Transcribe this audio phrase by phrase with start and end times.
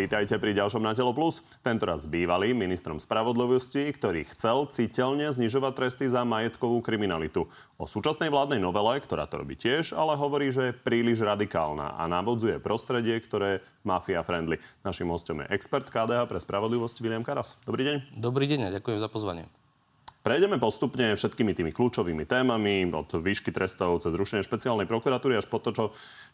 [0.00, 1.44] Vítajte pri ďalšom Na telo plus.
[1.60, 7.44] Tentoraz s bývalým ministrom spravodlivosti, ktorý chcel citeľne znižovať tresty za majetkovú kriminalitu.
[7.76, 12.08] O súčasnej vládnej novele, ktorá to robí tiež, ale hovorí, že je príliš radikálna a
[12.08, 14.56] navodzuje prostredie, ktoré mafia friendly.
[14.88, 17.60] Našim hostom je expert KDH pre spravodlivosť William Karas.
[17.68, 17.96] Dobrý deň.
[18.16, 19.59] Dobrý deň a ďakujem za pozvanie.
[20.20, 25.64] Prejdeme postupne všetkými tými kľúčovými témami, od výšky trestov cez zrušenie špeciálnej prokuratúry až po
[25.64, 25.84] to, čo,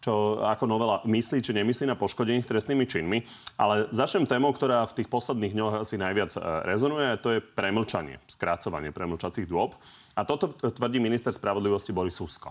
[0.03, 3.23] čo ako novela myslí či nemyslí na poškodených trestnými činmi.
[3.55, 7.45] Ale začnem témou, ktorá v tých posledných dňoch asi najviac e, rezonuje, a to je
[7.47, 9.79] premlčanie, skrácovanie premlčacích dôb.
[10.19, 12.51] A toto tvrdí minister spravodlivosti Boris Susko.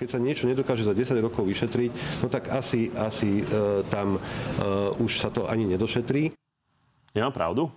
[0.00, 4.20] Keď sa niečo nedokáže za 10 rokov vyšetriť, no tak asi, asi e, tam e,
[4.96, 6.32] už sa to ani nedošetrí.
[7.20, 7.68] Mám pravdu?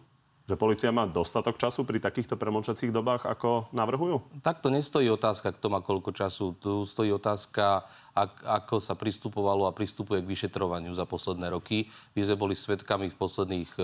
[0.50, 4.42] Že policia má dostatok času pri takýchto premlčacích dobách, ako navrhujú?
[4.42, 6.58] Takto nestojí otázka, kto má koľko času.
[6.58, 7.86] Tu stojí otázka,
[8.18, 11.86] ak, ako sa pristupovalo a pristupuje k vyšetrovaniu za posledné roky.
[12.18, 13.84] My sme boli svedkami v posledných e,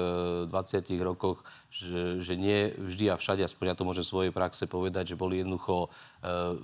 [0.50, 5.14] 20 rokoch, že, že nie vždy a všade, aspoň ja to môžem svojej praxe povedať,
[5.14, 5.90] že boli jednoducho e,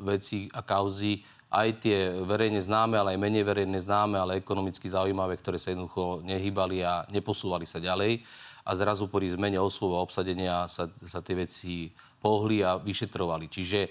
[0.01, 1.21] veci a kauzy,
[1.53, 6.25] aj tie verejne známe, ale aj menej verejne známe, ale ekonomicky zaujímavé, ktoré sa jednoducho
[6.25, 8.25] nehýbali a neposúvali sa ďalej
[8.61, 11.89] a zrazu pri zmene osôb a obsadenia sa, sa tie veci
[12.21, 13.49] pohli a vyšetrovali.
[13.49, 13.89] Čiže e,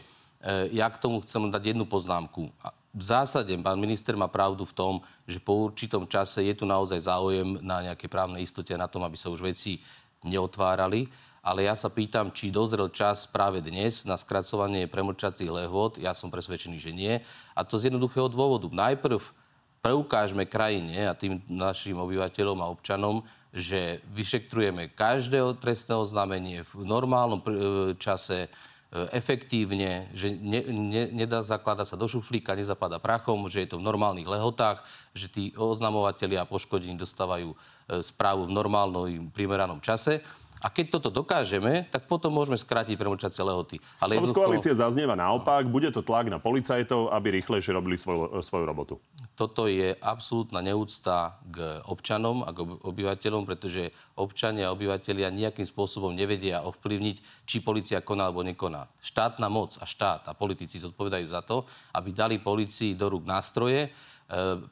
[0.74, 2.50] ja k tomu chcem dať jednu poznámku.
[2.90, 7.06] V zásade pán minister má pravdu v tom, že po určitom čase je tu naozaj
[7.06, 9.78] záujem na nejaké právne istote na tom, aby sa už veci
[10.26, 11.06] neotvárali.
[11.40, 15.96] Ale ja sa pýtam, či dozrel čas práve dnes na skracovanie premlčacích lehôd.
[15.96, 17.16] Ja som presvedčený, že nie.
[17.56, 18.68] A to z jednoduchého dôvodu.
[18.68, 19.22] Najprv
[19.80, 27.42] preukážme krajine a tým našim obyvateľom a občanom, že vyšetrujeme každé trestné oznámenie v normálnom
[27.42, 27.46] e,
[27.98, 28.48] čase, e,
[29.10, 33.86] efektívne, že ne, ne, nedá zakladať sa do šuflíka, nezapada prachom, že je to v
[33.90, 34.86] normálnych lehotách,
[35.18, 37.56] že tí oznamovateľia a poškodení dostávajú e,
[38.06, 40.22] správu v normálnom primeranom čase.
[40.60, 43.80] A keď toto dokážeme, tak potom môžeme skrátiť premlčacie lehoty.
[43.96, 44.36] Ale jednoducho...
[44.36, 48.94] z koalície zaznieva naopak, bude to tlak na policajtov, aby rýchlejšie robili svoju, svoju robotu.
[49.40, 53.88] Toto je absolútna neúcta k občanom a k obyvateľom, pretože
[54.20, 58.92] občania a obyvateľia nejakým spôsobom nevedia ovplyvniť, či policia koná alebo nekoná.
[59.00, 61.64] Štátna moc a štát a politici zodpovedajú za to,
[61.96, 63.88] aby dali policii do rúk nástroje,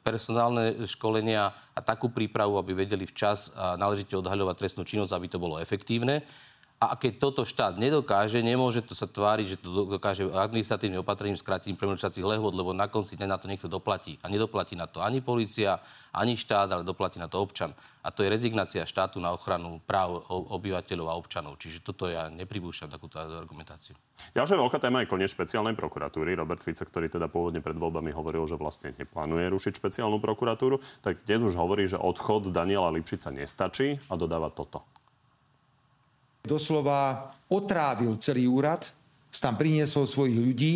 [0.03, 5.39] personálne školenia a takú prípravu, aby vedeli včas a náležite odhaľovať trestnú činnosť, aby to
[5.39, 6.23] bolo efektívne.
[6.79, 11.75] A keď toto štát nedokáže, nemôže to sa tváriť, že to dokáže administratívnym opatrením skrátiť
[11.75, 14.15] premlčacích lehôd, lebo na konci dňa na to niekto doplatí.
[14.23, 15.83] A nedoplatí na to ani policia,
[16.15, 17.75] ani štát, ale doplatí na to občan.
[17.99, 21.59] A to je rezignácia štátu na ochranu práv obyvateľov a občanov.
[21.59, 23.99] Čiže toto ja nepribúšam takúto argumentáciu.
[24.31, 26.31] Ďalšia veľká téma je koniec špeciálnej prokuratúry.
[26.39, 31.27] Robert Fico, ktorý teda pôvodne pred voľbami hovoril, že vlastne neplánuje rušiť špeciálnu prokuratúru, tak
[31.27, 34.87] dnes už hovorí, že odchod Daniela Lipšica nestačí a dodáva toto.
[36.49, 38.89] Doslova otrávil celý úrad,
[39.29, 40.75] tam priniesol svojich ľudí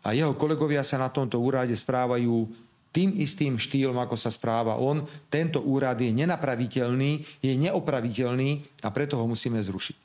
[0.00, 2.48] a jeho kolegovia sa na tomto úrade správajú
[2.90, 5.04] tým istým štýlom, ako sa správa on.
[5.28, 9.96] Tento úrad je nenapraviteľný, je neopraviteľný a preto ho musíme zrušiť.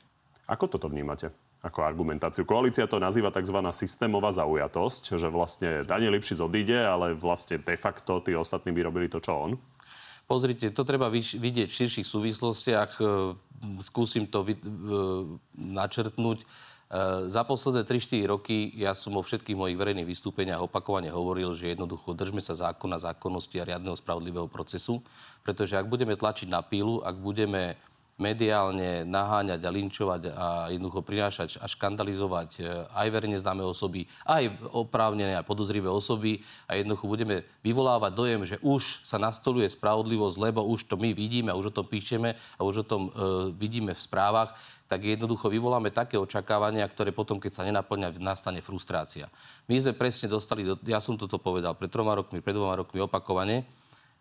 [0.52, 1.32] Ako toto vnímate?
[1.66, 2.46] ako argumentáciu.
[2.46, 3.58] Koalícia to nazýva tzv.
[3.74, 9.10] systémová zaujatosť, že vlastne Daniel Lipšic odíde, ale vlastne de facto tí ostatní by robili
[9.10, 9.52] to, čo on.
[10.30, 13.02] Pozrite, to treba vidieť v širších súvislostiach.
[13.80, 14.54] Skúsim to vy,
[15.56, 16.38] načrtnúť.
[16.42, 16.46] E,
[17.26, 22.14] za posledné 3-4 roky ja som vo všetkých mojich verejných vystúpeniach opakovane hovoril, že jednoducho
[22.14, 25.02] držme sa zákona, zákonnosti a riadneho spravodlivého procesu,
[25.42, 27.74] pretože ak budeme tlačiť na pílu, ak budeme
[28.16, 34.56] mediálne naháňať a linčovať a jednoducho prinášať a škandalizovať e, aj verejne známe osoby, aj
[34.72, 36.40] oprávnené a podozrivé osoby.
[36.64, 41.52] A jednoducho budeme vyvolávať dojem, že už sa nastoluje spravodlivosť, lebo už to my vidíme
[41.52, 43.10] a už o tom píšeme a už o tom e,
[43.52, 44.56] vidíme v správach,
[44.88, 49.28] tak jednoducho vyvoláme také očakávania, ktoré potom, keď sa nenaplňa, nastane frustrácia.
[49.68, 53.02] My sme presne dostali, do, ja som toto povedal pred troma rokmi, pred dvoma rokmi
[53.02, 53.66] opakovane,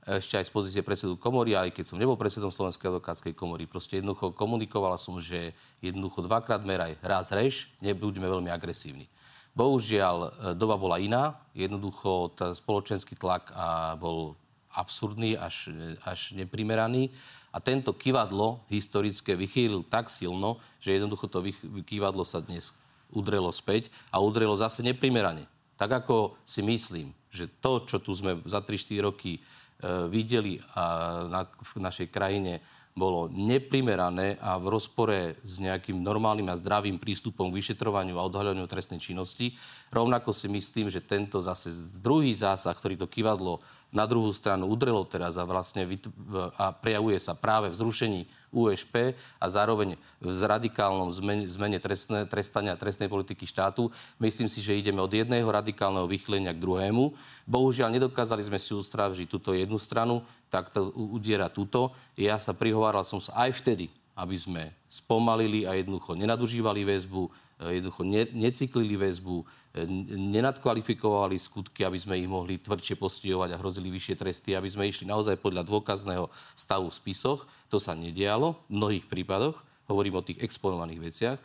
[0.06, 3.66] ešte aj z pozície predsedu komory, aj keď som nebol predsedom Slovenskej advokátskej komory.
[3.66, 9.10] Proste jednoducho komunikovala som, že jednoducho dvakrát meraj, raz reš, nebudeme veľmi agresívni.
[9.58, 11.42] Bohužiaľ, e, doba bola iná.
[11.58, 14.38] Jednoducho, tá spoločenský tlak a bol
[14.70, 15.74] absurdný, až,
[16.06, 17.10] až neprimeraný.
[17.56, 21.40] A tento kývadlo historické vychýlil tak silno, že jednoducho to
[21.88, 22.76] kývadlo sa dnes
[23.16, 25.48] udrelo späť a udrelo zase neprimerane.
[25.80, 29.40] Tak ako si myslím, že to, čo tu sme za 3-4 roky
[30.10, 30.62] videli
[31.30, 32.64] na, v našej krajine,
[32.96, 38.72] bolo neprimerané a v rozpore s nejakým normálnym a zdravým prístupom k vyšetrovaniu a odhaľovaniu
[38.72, 39.52] trestnej činnosti.
[39.92, 43.60] Rovnako si myslím, že tento zase druhý zásah, ktorý to kývadlo
[43.94, 45.88] na druhú stranu udrelo teraz a vlastne
[46.60, 48.22] a prejavuje sa práve v zrušení
[48.52, 53.92] USP a zároveň v radikálnom zmene, zmene trestne, trestania trestnej politiky štátu.
[54.20, 57.16] Myslím si, že ideme od jedného radikálneho vychylenia k druhému.
[57.48, 61.92] Bohužiaľ, nedokázali sme si ustrážiť túto jednu stranu, tak to udiera túto.
[62.16, 67.28] Ja sa prihováral som sa aj vtedy, aby sme spomalili a jednoducho nenadužívali väzbu,
[67.60, 69.48] jednoducho ne, necyklili väzbu,
[70.32, 75.04] nenadkvalifikovali skutky, aby sme ich mohli tvrdšie postihovať a hrozili vyššie tresty, aby sme išli
[75.08, 77.44] naozaj podľa dôkazného stavu v spisoch.
[77.68, 79.60] To sa nedialo v mnohých prípadoch.
[79.92, 81.40] Hovorím o tých exponovaných veciach.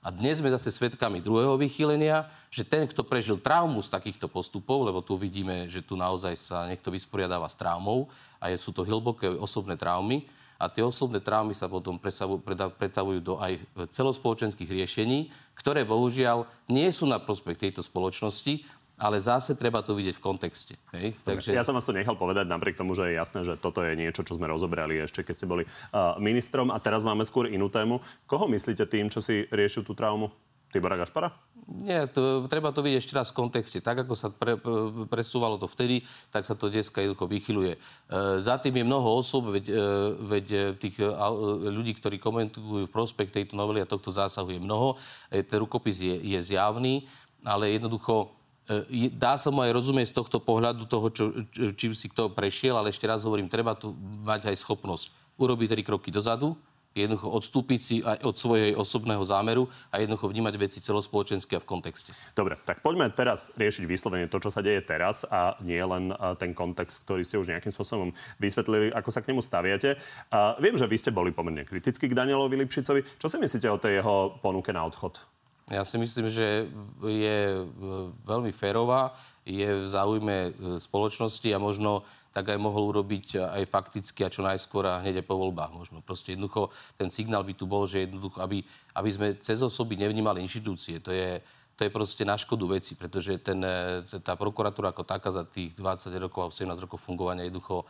[0.00, 4.88] A dnes sme zase svedkami druhého vychýlenia, že ten, kto prežil traumu z takýchto postupov,
[4.88, 8.08] lebo tu vidíme, že tu naozaj sa niekto vysporiadáva s traumou
[8.40, 10.24] a sú to hlboké osobné traumy,
[10.60, 13.56] a tie osobné traumy sa potom pretavujú do aj
[13.88, 18.68] celospoločenských riešení, ktoré bohužiaľ nie sú na prospech tejto spoločnosti,
[19.00, 20.76] ale zase treba to vidieť v kontexte.
[20.92, 21.16] Hej?
[21.24, 21.56] Takže...
[21.56, 24.20] Ja som vás to nechal povedať, napriek tomu, že je jasné, že toto je niečo,
[24.20, 26.68] čo sme rozobrali ešte, keď ste boli uh, ministrom.
[26.68, 28.04] A teraz máme skôr inú tému.
[28.28, 30.28] Koho myslíte tým, čo si riešil tú traumu?
[30.70, 31.34] Tibora Gašpara?
[31.70, 33.78] Nie, to, treba to vidieť ešte raz v kontexte.
[33.78, 34.58] Tak, ako sa pre,
[35.06, 36.02] presúvalo to vtedy,
[36.34, 37.72] tak sa to dneska jednoducho vychyluje.
[37.74, 37.78] E,
[38.42, 39.84] za tým je mnoho osob, veď, e,
[40.18, 41.06] veď e, tých e,
[41.70, 44.98] ľudí, ktorí komentujú v prospekt tejto novely a tohto zásahu je mnoho.
[45.30, 47.06] E, ten rukopis je, je zjavný,
[47.46, 48.34] ale jednoducho
[48.66, 51.24] e, dá sa mu aj rozumieť z tohto pohľadu toho, čo,
[51.78, 53.94] čím si kto prešiel, ale ešte raz hovorím, treba tu
[54.26, 55.06] mať aj schopnosť
[55.38, 56.58] urobiť tri kroky dozadu,
[56.94, 61.68] jednoducho odstúpiť si aj od svojej osobného zámeru a jednoducho vnímať veci celospoločensky a v
[61.68, 62.10] kontexte.
[62.34, 66.10] Dobre, tak poďme teraz riešiť vyslovene to, čo sa deje teraz a nie len
[66.42, 68.10] ten kontext, ktorý ste už nejakým spôsobom
[68.42, 69.94] vysvetlili, ako sa k nemu staviate.
[70.34, 73.22] A viem, že vy ste boli pomerne kritickí k Danielovi Lipšicovi.
[73.22, 75.22] Čo si myslíte o tej jeho ponuke na odchod?
[75.70, 76.66] Ja si myslím, že
[77.06, 77.64] je e,
[78.26, 79.14] veľmi férová,
[79.46, 80.50] je v záujme e,
[80.82, 85.34] spoločnosti a možno tak aj mohol urobiť aj fakticky a čo najskôr a hneď po
[85.34, 85.74] voľbách.
[85.74, 88.62] Možno proste jednoducho ten signál by tu bol, že jednoducho, aby,
[88.94, 91.02] aby sme cez osoby nevnímali inštitúcie.
[91.02, 91.42] To je,
[91.74, 93.58] to je proste na škodu veci, pretože ten,
[94.22, 97.86] tá prokuratúra ako taká za tých 20 rokov a 18 rokov fungovania jednoducho e,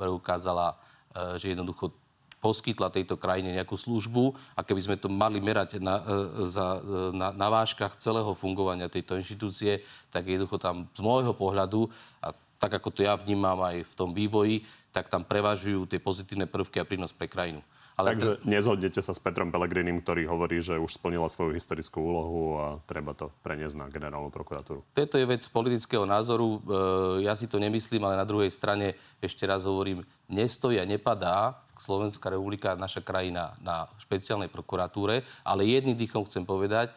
[0.00, 0.78] preukázala,
[1.12, 1.92] e, že jednoducho
[2.38, 6.78] poskytla tejto krajine nejakú službu a keby sme to mali merať na, e, za,
[7.10, 11.90] na, na váškach celého fungovania tejto inštitúcie, tak jednoducho tam z môjho pohľadu,
[12.22, 16.50] a tak ako to ja vnímam aj v tom vývoji, tak tam prevažujú tie pozitívne
[16.50, 17.62] prvky a prínos pre krajinu.
[17.98, 18.46] Ale Takže to...
[18.46, 23.10] nezhodnete sa s Petrom Pelegrinim, ktorý hovorí, že už splnila svoju historickú úlohu a treba
[23.10, 24.86] to preniesť na generálnu prokuratúru.
[24.94, 26.62] Toto je vec politického názoru.
[26.62, 31.58] E, ja si to nemyslím, ale na druhej strane, ešte raz hovorím, nestojí a nepadá
[31.74, 36.94] Slovenská republika, naša krajina na špeciálnej prokuratúre, ale jedným dýchom chcem povedať,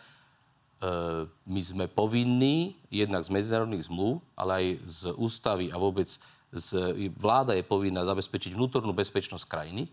[1.46, 6.10] my sme povinní jednak z medzinárodných zmluv, ale aj z ústavy a vôbec
[6.52, 6.70] z,
[7.16, 9.86] vláda je povinná zabezpečiť vnútornú bezpečnosť krajiny.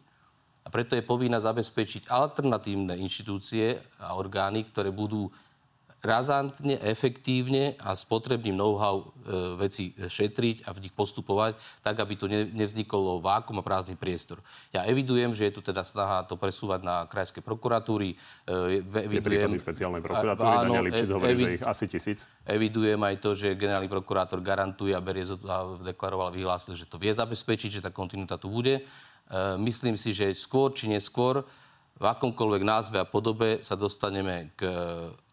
[0.64, 5.32] A preto je povinná zabezpečiť alternatívne inštitúcie a orgány, ktoré budú
[5.98, 9.06] razantne, efektívne a s potrebným know-how e,
[9.58, 14.38] veci šetriť a v nich postupovať, tak, aby tu ne, nevzniklo vákum a prázdny priestor.
[14.70, 18.14] Ja evidujem, že je tu teda snaha to presúvať na krajské prokuratúry.
[18.14, 19.58] E, evidujem...
[19.58, 22.18] Je špeciálnej prokuratúry, áno, Daniel Lipšic hovorí, evi, že ich asi tisíc.
[22.46, 27.10] Evidujem aj to, že generálny prokurátor garantuje a berie a deklaroval, vyhlásil, že to vie
[27.10, 28.78] zabezpečiť, že tá kontinuita tu bude.
[28.78, 28.82] E,
[29.58, 31.42] myslím si, že skôr či neskôr
[31.98, 34.62] v akomkoľvek názve a podobe sa dostaneme k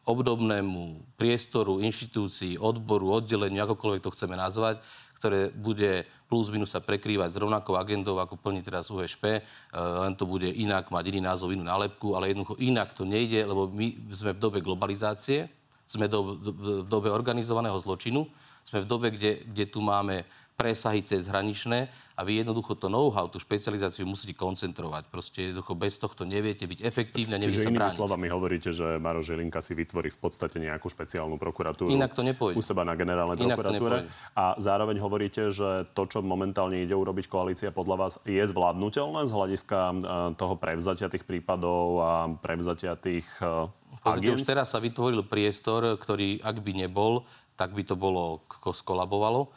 [0.06, 4.80] obdobnému priestoru, inštitúcii, odboru, oddeleniu, akokoľvek to chceme nazvať,
[5.18, 9.42] ktoré bude plus minus sa prekrývať s rovnakou agendou, ako plní teraz USP, e,
[9.74, 13.66] len to bude inak, mať iný názov, inú nálepku, ale jednoducho inak to nejde, lebo
[13.66, 15.50] my sme v dobe globalizácie,
[15.90, 18.30] sme do, v dobe organizovaného zločinu,
[18.66, 23.28] sme v dobe, kde, kde tu máme presahy cez hraničné a vy jednoducho to know-how,
[23.28, 25.12] tú špecializáciu musíte koncentrovať.
[25.12, 29.20] Proste jednoducho bez tohto neviete byť efektívne, neviete Čiže sa inými slovami hovoríte, že Maro
[29.20, 31.92] Žilinka si vytvorí v podstate nejakú špeciálnu prokuratúru.
[31.92, 32.56] Inak to nepôjde.
[32.56, 34.08] U seba na generálnej Inak prokuratúre.
[34.32, 39.32] A zároveň hovoríte, že to, čo momentálne ide urobiť koalícia, podľa vás je zvládnutelné z
[39.36, 39.96] hľadiska e,
[40.40, 43.68] toho prevzatia tých prípadov a prevzatia tých uh,
[44.08, 47.28] Už teraz sa vytvoril priestor, ktorý, ak by nebol,
[47.60, 48.40] tak by to bolo
[48.72, 49.52] skolabovalo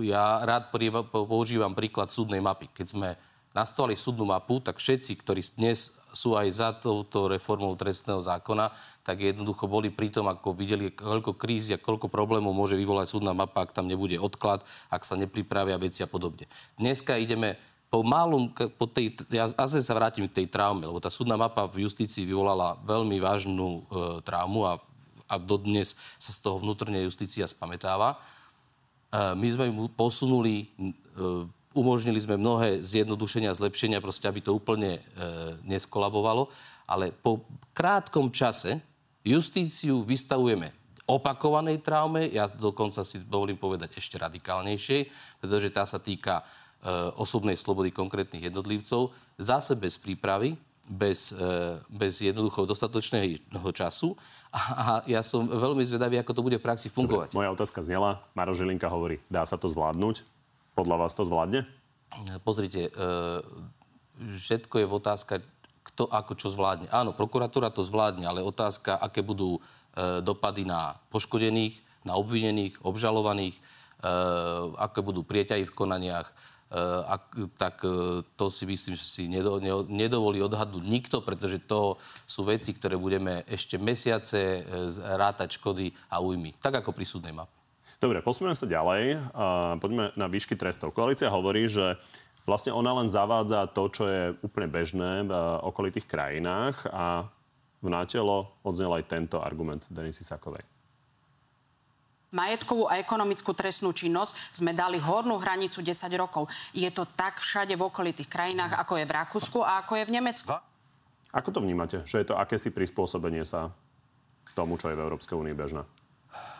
[0.00, 0.70] ja rád
[1.10, 2.68] používam príklad súdnej mapy.
[2.72, 3.08] Keď sme
[3.50, 8.70] nastavili súdnu mapu, tak všetci, ktorí dnes sú aj za touto reformou trestného zákona,
[9.06, 13.34] tak jednoducho boli pri tom, ako videli, koľko krízy a koľko problémov môže vyvolať súdna
[13.34, 16.50] mapa, ak tam nebude odklad, ak sa nepripravia veci a podobne.
[16.78, 17.58] Dneska ideme
[17.90, 21.66] po malom, po tej, ja zase sa vrátim k tej traume, lebo tá súdna mapa
[21.66, 23.80] v justícii vyvolala veľmi vážnu e,
[24.22, 24.78] traumu a,
[25.26, 28.14] a dodnes sa z toho vnútorne justícia spametáva.
[29.10, 30.70] My sme mu posunuli,
[31.74, 35.02] umožnili sme mnohé zjednodušenia, zlepšenia, proste aby to úplne
[35.66, 36.46] neskolabovalo,
[36.86, 37.42] ale po
[37.74, 38.78] krátkom čase
[39.26, 45.00] justíciu vystavujeme opakovanej traume, ja dokonca si dovolím povedať ešte radikálnejšej,
[45.42, 46.44] pretože tá sa týka e,
[47.18, 50.54] osobnej slobody konkrétnych jednotlivcov, zase bez prípravy,
[50.90, 54.18] bez, e, bez jednoducho dostatočného času.
[54.50, 57.30] A, ja som veľmi zvedavý, ako to bude v praxi fungovať.
[57.30, 60.26] Dobre, moja otázka znela, Maro Žilinka hovorí, dá sa to zvládnuť?
[60.74, 61.62] Podľa vás to zvládne?
[62.42, 63.00] Pozrite, e,
[64.34, 65.34] všetko je v otázka,
[65.86, 66.90] kto ako čo zvládne.
[66.90, 71.74] Áno, prokuratúra to zvládne, ale otázka, aké budú E, dopady na poškodených,
[72.06, 73.58] na obvinených, obžalovaných,
[74.80, 76.32] aké budú prieťahy v konaniach,
[76.70, 77.82] e, tak
[78.38, 79.22] to si myslím, že si
[79.90, 84.64] nedovolí odhadnúť nikto, pretože to sú veci, ktoré budeme ešte mesiace
[84.98, 86.54] rátať škody a újmy.
[86.62, 87.60] Tak ako pri súdnej mape.
[88.00, 89.20] Dobre, posunieme sa ďalej.
[89.76, 90.96] Poďme na výšky trestov.
[90.96, 92.00] Koalícia hovorí, že
[92.48, 95.32] vlastne ona len zavádza to, čo je úplne bežné v
[95.68, 97.28] okolitých krajinách a
[97.80, 100.64] v nátelo odznel aj tento argument Denisy Sakovej.
[102.30, 106.46] Majetkovú a ekonomickú trestnú činnosť sme dali hornú hranicu 10 rokov.
[106.70, 110.14] Je to tak všade v okolitých krajinách, ako je v Rakúsku a ako je v
[110.14, 110.46] Nemecku.
[111.30, 112.06] Ako to vnímate?
[112.06, 113.74] Že je to akési prispôsobenie sa
[114.54, 115.82] tomu, čo je v Európskej únii bežné?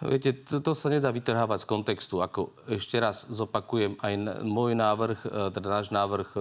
[0.02, 2.18] Viete, to, to sa nedá vytrhávať z kontextu.
[2.18, 6.40] Ako ešte raz zopakujem, aj n- môj návrh, e, teda náš návrh e,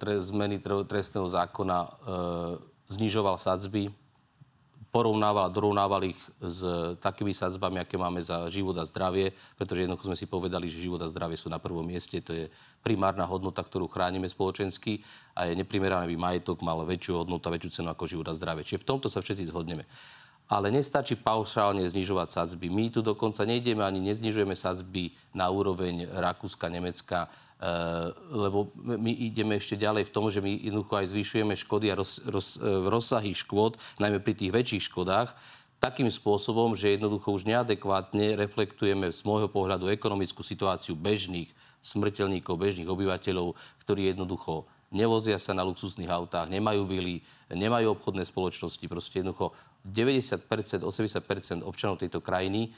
[0.00, 1.88] tre, zmeny trestného zákona e,
[2.94, 3.92] znižoval sadzby
[4.94, 6.62] porovnával dorovnával ich s
[7.02, 11.02] takými sadzbami, aké máme za život a zdravie, pretože jednoducho sme si povedali, že život
[11.02, 12.22] a zdravie sú na prvom mieste.
[12.22, 12.46] To je
[12.78, 15.02] primárna hodnota, ktorú chránime spoločensky
[15.34, 18.62] a je neprimerané, aby majetok mal väčšiu hodnotu a väčšiu cenu ako život a zdravie.
[18.62, 19.82] Čiže v tomto sa všetci zhodneme.
[20.46, 22.70] Ale nestačí paušálne znižovať sadzby.
[22.70, 27.26] My tu dokonca nejdeme ani neznižujeme sadzby na úroveň Rakúska, Nemecka,
[28.34, 32.20] lebo my ideme ešte ďalej v tom, že my jednoducho aj zvyšujeme škody a roz,
[32.28, 35.32] roz, eh, rozsahy škôd, najmä pri tých väčších škodách,
[35.80, 41.52] takým spôsobom, že jednoducho už neadekvátne reflektujeme z môjho pohľadu ekonomickú situáciu bežných
[41.84, 43.52] smrteľníkov, bežných obyvateľov,
[43.84, 47.20] ktorí jednoducho nevozia sa na luxusných autách, nemajú vily,
[47.52, 48.84] nemajú obchodné spoločnosti.
[48.88, 49.52] Proste jednoducho
[49.84, 52.72] 90%, 80% občanov tejto krajiny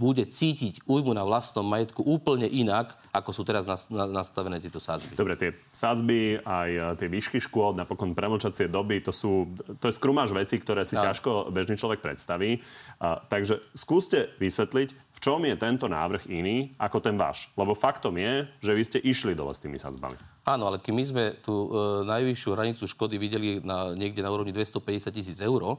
[0.00, 5.18] bude cítiť újmu na vlastnom majetku úplne inak, ako sú teraz nastavené tieto sádzby.
[5.18, 9.50] Dobre, tie sádzby, aj e, tie výšky škôd, napokon premočacie doby, to, sú,
[9.82, 11.10] to je skrumáž veci, ktoré si ja.
[11.10, 12.62] ťažko bežný človek predstaví.
[13.02, 17.52] A, takže skúste vysvetliť, v čom je tento návrh iný ako ten váš.
[17.58, 20.16] Lebo faktom je, že vy ste išli dole s tými sádzbami.
[20.48, 21.68] Áno, ale keď my sme tú e,
[22.08, 25.76] najvyššiu hranicu škody videli na, niekde na úrovni 250 tisíc eur,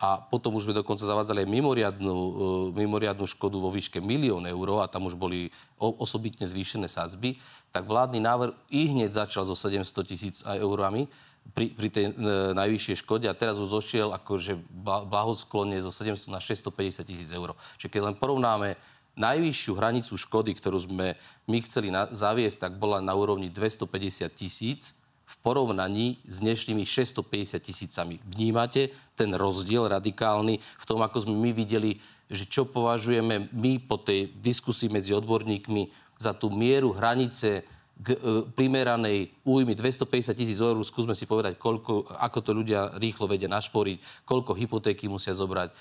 [0.00, 2.32] a potom už sme dokonca zavádzali aj mimoriadnú, uh,
[2.72, 7.36] mimoriadnú škodu vo výške milión eur a tam už boli osobitne zvýšené sadzby,
[7.68, 11.04] tak vládny návrh i hneď začal so 700 tisíc eurami
[11.52, 12.12] pri, pri tej e,
[12.54, 14.60] najvyššej škode a teraz už zošiel akože
[15.08, 17.56] blahosklonne zo 700 na 650 tisíc eur.
[17.80, 18.78] Čiže keď len porovnáme
[19.18, 21.18] najvyššiu hranicu škody, ktorú sme
[21.50, 24.94] my chceli na, zaviesť, tak bola na úrovni 250 tisíc
[25.30, 28.18] v porovnaní s dnešnými 650 tisícami.
[28.26, 34.02] Vnímate ten rozdiel radikálny v tom, ako sme my videli, že čo považujeme my po
[34.02, 35.86] tej diskusii medzi odborníkmi
[36.18, 37.62] za tú mieru hranice
[38.00, 38.18] k e,
[38.56, 44.24] primeranej újmy 250 tisíc eur, skúsme si povedať, koľko, ako to ľudia rýchlo vedia našporiť,
[44.24, 45.74] koľko hypotéky musia zobrať, e,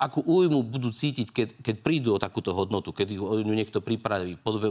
[0.00, 4.64] akú újmu budú cítiť, keď, keď prídu o takúto hodnotu, keď ju niekto pripraví pod,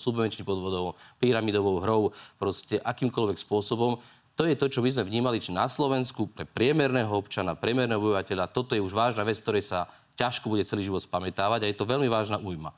[0.00, 2.02] subvenčným podvodom, pyramidovou hrou,
[2.40, 4.00] proste akýmkoľvek spôsobom.
[4.36, 8.52] To je to, čo my sme vnímali, či na Slovensku pre priemerného občana, priemerného obyvateľa,
[8.52, 11.88] toto je už vážna vec, ktorej sa ťažko bude celý život spamätávať a je to
[11.88, 12.72] veľmi vážna újma.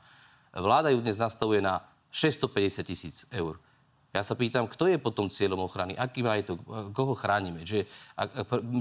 [0.55, 3.59] Vláda ju dnes nastavuje na 650 tisíc eur.
[4.09, 5.93] Ja sa pýtam, kto je potom cieľom ochrany?
[5.93, 6.57] Aký majetok?
[6.97, 7.61] Koho chránime?
[7.61, 7.85] Že,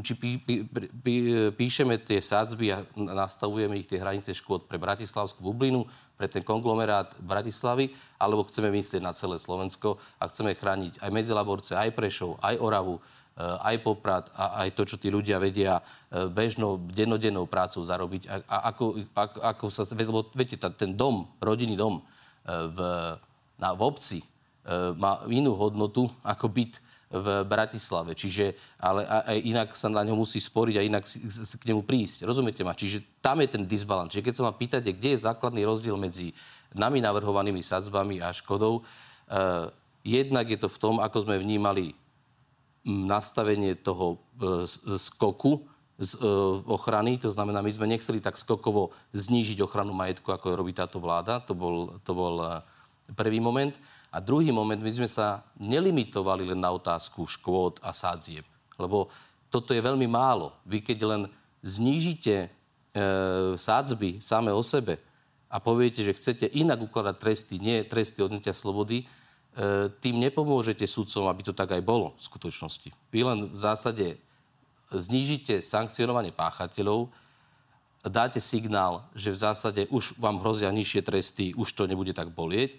[0.00, 0.64] či pí, pí,
[1.04, 1.14] pí,
[1.52, 5.84] píšeme tie sádzby a nastavujeme ich tie hranice škôd pre Bratislavskú bublinu,
[6.16, 11.76] pre ten konglomerát Bratislavy, alebo chceme myslieť na celé Slovensko a chceme chrániť aj Medzilaborce,
[11.76, 13.00] aj Prešov, aj Oravu, e,
[13.44, 18.32] aj Poprad a aj to, čo tí ľudia vedia e, bežnou, dennodennou prácou zarobiť.
[18.32, 22.00] A, a ako, ako, ako sa, lebo viete, ten dom, rodinný dom,
[22.48, 22.78] v,
[23.60, 24.26] na, v obci e,
[24.96, 28.12] má inú hodnotu ako byt v Bratislave.
[28.12, 31.24] Čiže, ale aj inak sa na ňo musí sporiť a inak si
[31.56, 32.28] k nemu prísť.
[32.28, 32.76] Rozumiete ma?
[32.76, 34.12] Čiže tam je ten disbalans.
[34.12, 36.36] Čiže keď sa ma pýtate, kde je základný rozdiel medzi
[36.76, 39.72] nami navrhovanými sadzbami a škodou, eh,
[40.04, 41.96] jednak je to v tom, ako sme vnímali
[42.84, 44.68] nastavenie toho eh,
[45.00, 45.64] skoku
[45.98, 46.30] z e,
[46.70, 51.42] ochrany, to znamená, my sme nechceli tak skokovo znížiť ochranu majetku, ako robí táto vláda.
[51.50, 52.62] To bol, to bol e,
[53.18, 53.74] prvý moment.
[54.14, 58.46] A druhý moment, my sme sa nelimitovali len na otázku škôd a sádzieb.
[58.78, 59.10] Lebo
[59.50, 60.54] toto je veľmi málo.
[60.62, 61.22] Vy keď len
[61.66, 62.48] znížite e,
[63.58, 65.02] sádzby same o sebe
[65.50, 69.04] a poviete, že chcete inak ukladať tresty, nie tresty odnetia slobody, e,
[69.98, 72.94] tým nepomôžete sudcom, aby to tak aj bolo v skutočnosti.
[73.10, 74.06] Vy len v zásade
[74.92, 77.12] znížite sankcionovanie páchateľov,
[78.06, 82.78] dáte signál, že v zásade už vám hrozia nižšie tresty, už to nebude tak bolieť,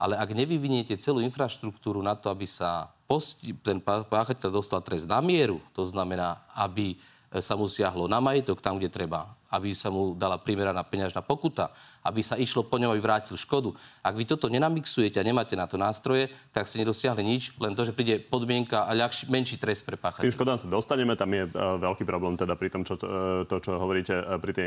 [0.00, 5.20] ale ak nevyviniete celú infraštruktúru na to, aby sa posti- ten páchateľ dostal trest na
[5.20, 6.96] mieru, to znamená, aby
[7.38, 11.74] sa mu siahlo na majetok tam, kde treba, aby sa mu dala primeraná peňažná pokuta,
[12.06, 13.76] aby sa išlo po ňom, aby vrátil škodu.
[14.00, 17.84] Ak vy toto nenamixujete a nemáte na to nástroje, tak ste nedosiahli nič, len to,
[17.84, 20.24] že príde podmienka a ľahší, menší trest pre páchateľa.
[20.24, 23.60] Tým škodám sa dostaneme, tam je uh, veľký problém teda pri tom, čo, uh, to,
[23.60, 24.64] čo hovoríte uh, pri tej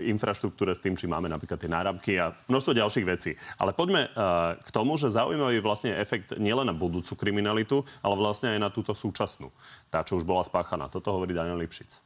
[0.00, 3.36] infraštruktúre s tým, či máme napríklad tie náramky a množstvo ďalších vecí.
[3.60, 8.56] Ale poďme uh, k tomu, že zaujímavý vlastne efekt nielen na budúcu kriminalitu, ale vlastne
[8.56, 9.52] aj na túto súčasnú.
[9.92, 10.88] Tá, čo už bola spáchaná.
[10.88, 12.05] Toto hovorí Daniel Lipšic.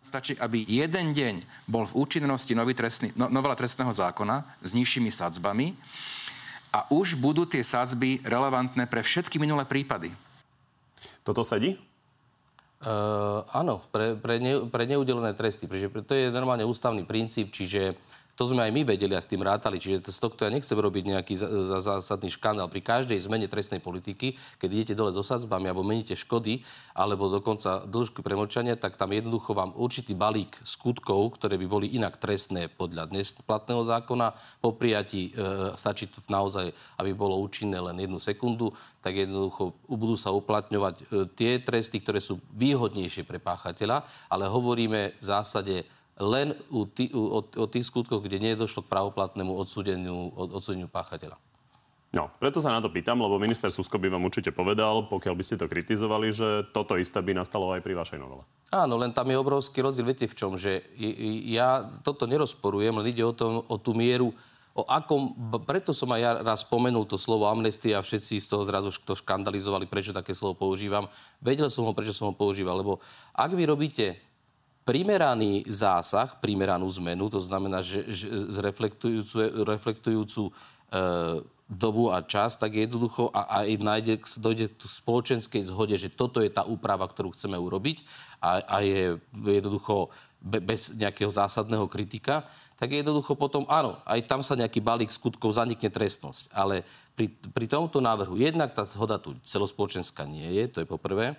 [0.00, 5.12] Stačí, aby jeden deň bol v účinnosti nový trestný, no, novela trestného zákona s nižšími
[5.12, 5.76] sadzbami
[6.72, 10.08] a už budú tie sadzby relevantné pre všetky minulé prípady.
[11.20, 11.76] Toto sedí?
[12.80, 17.92] Uh, áno, pre, pre, ne, pre neudelené tresty, pretože to je normálne ústavný princíp, čiže
[18.40, 19.76] to sme aj my vedeli a s tým rátali.
[19.76, 21.34] Čiže z tohto ja nechcem robiť nejaký
[21.76, 22.72] zásadný škandál.
[22.72, 26.64] Pri každej zmene trestnej politiky, keď idete dole so sadzbami alebo meníte škody,
[26.96, 32.16] alebo dokonca dĺžku premlčania, tak tam jednoducho vám určitý balík skutkov, ktoré by boli inak
[32.16, 34.32] trestné podľa dnes platného zákona,
[34.64, 38.72] po prijatí e, stačí naozaj, aby bolo účinné len jednu sekundu,
[39.04, 41.04] tak jednoducho budú sa uplatňovať e,
[41.36, 44.00] tie tresty, ktoré sú výhodnejšie pre páchateľa,
[44.32, 48.84] ale hovoríme v zásade len u tý, u, o, o tých skutkoch, kde nie došlo
[48.84, 51.40] k pravoplatnému odsúdeniu, odsúdeniu páchateľa.
[52.10, 55.44] No, preto sa na to pýtam, lebo minister Susko by vám určite povedal, pokiaľ by
[55.46, 58.42] ste to kritizovali, že toto isté by nastalo aj pri vašej novele.
[58.74, 60.10] Áno, len tam je obrovský rozdiel.
[60.10, 60.58] Viete v čom?
[60.58, 60.82] Že
[61.46, 64.34] ja toto nerozporujem, len ide o, tom, o tú mieru,
[64.74, 68.66] o akom, preto som aj ja raz spomenul to slovo amnestia a všetci z toho
[68.66, 71.06] zrazu to škandalizovali, prečo také slovo používam.
[71.38, 72.98] Vedel som ho, prečo som ho používal, lebo
[73.38, 74.18] ak vy robíte
[74.90, 78.26] primeraný zásah, primeranú zmenu, to znamená, že, že
[78.58, 80.52] reflektujúcu, reflektujúcu e,
[81.70, 86.50] dobu a čas, tak jednoducho a, a nájde, dojde k spoločenskej zhode, že toto je
[86.50, 88.02] tá úprava, ktorú chceme urobiť
[88.42, 90.10] a, a je jednoducho
[90.42, 92.42] be, bez nejakého zásadného kritika,
[92.74, 96.50] tak jednoducho potom, áno, aj tam sa nejaký balík skutkov zanikne trestnosť.
[96.50, 96.82] Ale
[97.14, 101.38] pri, pri tomto návrhu jednak tá zhoda tu celospoločenská nie je, to je po prvé.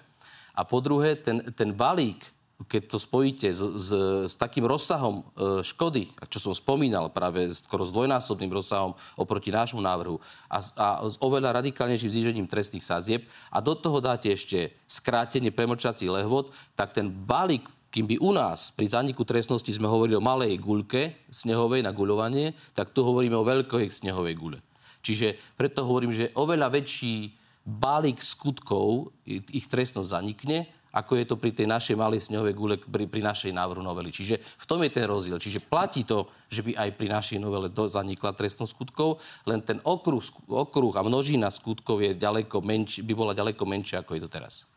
[0.56, 2.24] A po druhé, ten, ten balík
[2.67, 3.89] keď to spojíte s, s,
[4.28, 5.24] s takým rozsahom e,
[5.65, 10.19] škody, čo som spomínal, práve skoro s dvojnásobným rozsahom oproti nášmu návrhu
[10.52, 16.12] a, a s oveľa radikálnejším znížením trestných sadzieb a do toho dáte ešte skrátenie premlčacích
[16.12, 20.56] lehvod, tak ten balík kým by u nás pri zániku trestnosti sme hovorili o malej
[20.63, 24.60] guľke snehovej na guľovanie, tak tu hovoríme o veľkej snehovej guľe.
[25.04, 27.36] Čiže preto hovorím, že oveľa väčší
[27.67, 33.08] balík skutkov, ich trestnosť zanikne ako je to pri tej našej malej snehovej gule, pri,
[33.08, 34.12] pri našej návrhu novely.
[34.12, 35.40] Čiže v tom je ten rozdiel.
[35.40, 39.80] Čiže platí to, že by aj pri našej novele do, zanikla trestnosť skutkov, len ten
[39.82, 44.30] okruh, okruh a množina skutkov je ďaleko menč, by bola ďaleko menšia, ako je to
[44.30, 44.68] teraz.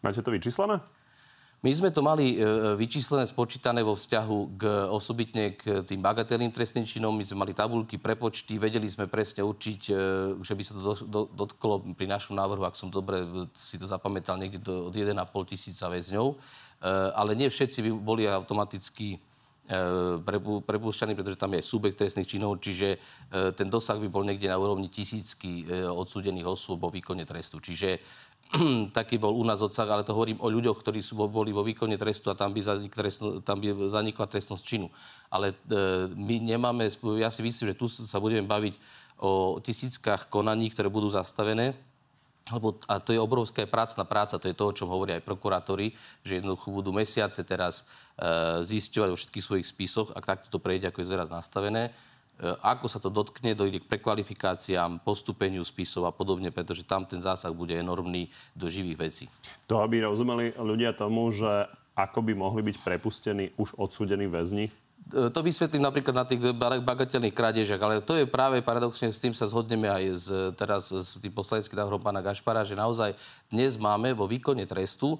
[0.00, 0.78] Máte to vyčíslené?
[1.66, 2.46] My sme to mali e,
[2.78, 7.10] vyčíslené, spočítané vo vzťahu k osobitne k tým bagatelným trestným činom.
[7.10, 9.92] My sme mali tabulky, prepočty, vedeli sme presne určiť, e,
[10.46, 13.90] že by sa to do, do, dotklo pri našom návrhu, ak som dobre si to
[13.90, 15.18] zapamätal, niekde do, od 1,5
[15.50, 16.26] tisíca väzňov.
[16.30, 16.36] E,
[17.18, 19.18] ale nie všetci by boli automaticky
[20.62, 23.02] prepúšťaní, pretože tam je aj súbek trestných činov, čiže
[23.58, 27.58] ten dosah by bol niekde na úrovni tisícky odsúdených osôb o výkone trestu.
[27.58, 27.98] Čiže
[28.98, 31.98] taký bol u nás odsah, ale to hovorím o ľuďoch, ktorí sú, boli vo výkone
[31.98, 34.86] trestu a tam by, zanik, trestno, tam by zanikla trestnosť činu.
[35.30, 35.56] Ale e,
[36.14, 36.86] my nemáme,
[37.18, 38.74] ja si myslím, že tu sa budeme baviť
[39.18, 41.74] o tisíckach konaní, ktoré budú zastavené.
[42.46, 45.98] Lebo, a to je obrovská prácna práca, to je to, o čom hovoria aj prokurátori,
[46.22, 50.86] že jednoducho budú mesiace teraz e, zisťovať o všetkých svojich spisoch, ak takto to prejde,
[50.86, 51.90] ako je to teraz nastavené
[52.42, 57.52] ako sa to dotkne, dojde k prekvalifikáciám, postupeniu spisov a podobne, pretože tam ten zásah
[57.52, 59.24] bude enormný do živých vecí.
[59.66, 64.68] To, aby rozumeli ľudia tomu, že ako by mohli byť prepustení už odsúdení väzni
[65.06, 66.42] E, to vysvetlím napríklad na tých
[66.82, 70.26] bagatelných krádežach, ale to je práve paradoxne, s tým sa zhodneme aj z,
[70.58, 73.14] teraz s tým poslaneckým návrhom pána Gašpara, že naozaj
[73.46, 75.18] dnes máme vo výkone trestu e,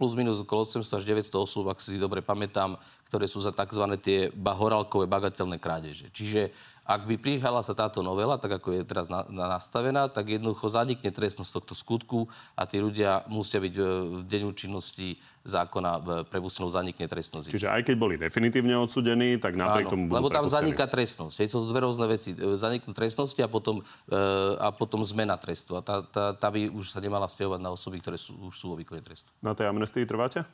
[0.00, 2.80] plus minus okolo 800 až 900 osôb, ak si dobre pamätám,
[3.14, 3.86] ktoré sú za tzv.
[4.02, 6.10] tie horálkové bagatelné krádeže.
[6.10, 6.50] Čiže
[6.82, 10.66] ak by prihala sa táto novela, tak ako je teraz na, na nastavená, tak jednoducho
[10.66, 12.26] zanikne trestnosť tohto skutku
[12.58, 17.54] a tí ľudia musia byť v deň účinnosti zákona prepustenou zanikne trestnosť.
[17.54, 20.74] Čiže aj keď boli definitívne odsudení, tak napriek Áno, tomu budú Lebo tam prepustení.
[20.74, 21.36] zaniká trestnosť.
[21.54, 22.34] To sú dve rôzne veci.
[22.34, 24.18] E, zaniknú trestnosti a potom, e,
[24.58, 25.78] a potom zmena trestu.
[25.78, 28.72] A tá, tá, tá by už sa nemala stiahovať na osoby, ktoré sú, už sú
[28.72, 29.30] vo výkone trestu.
[29.40, 30.44] Na tej amnestii trváte?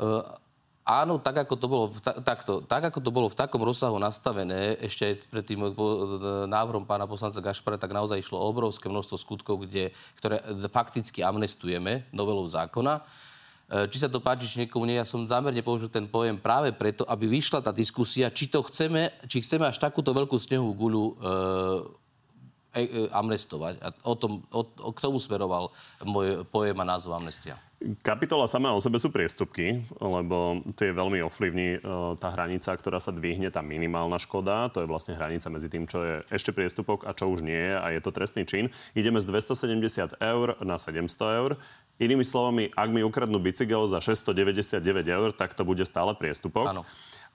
[0.00, 0.24] Uh,
[0.90, 1.84] áno, tak ako, to bolo,
[2.26, 5.70] takto, tak ako to bolo v takom rozsahu nastavené, ešte aj pred tým eh,
[6.50, 12.42] návrhom pána poslanca Gašpara, tak naozaj išlo obrovské množstvo skutkov, kde, ktoré fakticky amnestujeme novelou
[12.50, 13.06] zákona.
[13.70, 16.74] Eh, či sa to páči, či niekomu nie, ja som zámerne použil ten pojem práve
[16.74, 21.04] preto, aby vyšla tá diskusia, či to chceme, či chceme až takúto veľkú snehovú guľu
[21.06, 21.12] e,
[23.14, 23.74] amnestovať.
[23.78, 25.70] A o tom, o, o, k tomu smeroval
[26.02, 27.58] môj pojem a názov amnestia.
[28.04, 31.78] Kapitola sama o sebe sú priestupky, lebo to je veľmi ovplyvní e,
[32.20, 34.68] tá hranica, ktorá sa dvihne, tá minimálna škoda.
[34.76, 37.88] To je vlastne hranica medzi tým, čo je ešte priestupok a čo už nie a
[37.88, 38.68] je to trestný čin.
[38.92, 41.56] Ideme z 270 eur na 700 eur.
[41.96, 46.68] Inými slovami, ak mi ukradnú bicykel za 699 eur, tak to bude stále priestupok.
[46.68, 46.84] Áno.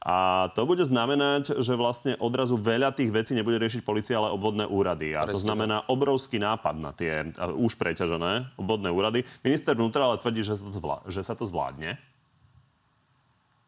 [0.05, 4.69] A to bude znamenať, že vlastne odrazu veľa tých vecí nebude riešiť policia, ale obvodné
[4.69, 5.17] úrady.
[5.17, 7.25] A to znamená obrovský nápad na tie
[7.58, 9.25] už preťažené obvodné úrady.
[9.41, 11.97] Minister vnútra ale tvrdí, že, to zvlá- že sa to zvládne.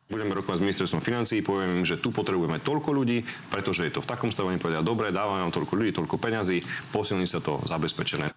[0.08, 4.00] Budeme rokovať s ministerstvom financií, poviem im, že tu potrebujeme toľko ľudí, pretože je to
[4.00, 6.64] v takom stave, oni povedia, dobre, dávame vám toľko ľudí, toľko peňazí,
[6.96, 8.32] posilní sa to zabezpečené.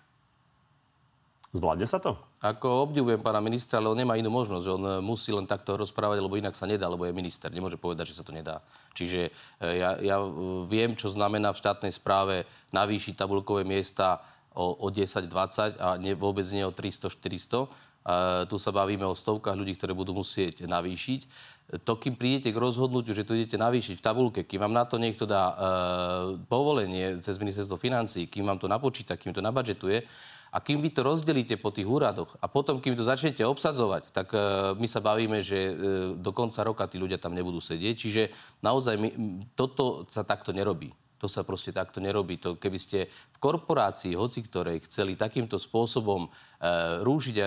[1.50, 2.14] Zvládne sa to?
[2.46, 4.66] Ako obdivujem pána ministra, ale on nemá inú možnosť.
[4.70, 7.50] On e, musí len takto rozprávať, lebo inak sa nedá, lebo je minister.
[7.50, 8.62] Nemôže povedať, že sa to nedá.
[8.94, 10.30] Čiže e, ja, ja e,
[10.70, 14.22] viem, čo znamená v štátnej správe navýšiť tabulkové miesta
[14.54, 17.66] o, o 10-20 a ne, vôbec nie o 300-400.
[18.00, 21.20] A tu sa bavíme o stovkách ľudí, ktoré budú musieť navýšiť.
[21.82, 25.02] To, kým prídete k rozhodnutiu, že to idete navýšiť v tabulke, kým vám na to
[25.02, 25.54] niekto dá e,
[26.46, 30.02] povolenie cez ministerstvo financí, kým vám to napočíta, kým to nabadžetuje,
[30.50, 34.34] a kým vy to rozdelíte po tých úradoch a potom, kým to začnete obsadzovať, tak
[34.34, 35.74] uh, my sa bavíme, že uh,
[36.18, 37.94] do konca roka tí ľudia tam nebudú sedieť.
[37.94, 38.22] Čiže
[38.62, 39.08] naozaj my,
[39.54, 40.90] toto sa takto nerobí.
[41.20, 42.40] To sa proste takto nerobí.
[42.40, 46.49] To, keby ste v korporácii, hoci ktorej, chceli takýmto spôsobom E,
[47.00, 47.44] rúžiť e,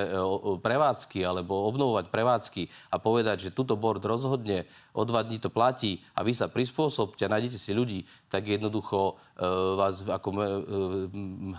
[0.57, 6.01] prevádzky alebo obnovovať prevádzky a povedať, že túto board rozhodne, o dva dní to platí
[6.17, 9.45] a vy sa prispôsobte a nájdete si ľudí, tak jednoducho e,
[9.77, 10.29] vás ako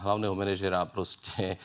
[0.02, 1.58] hlavného manažera proste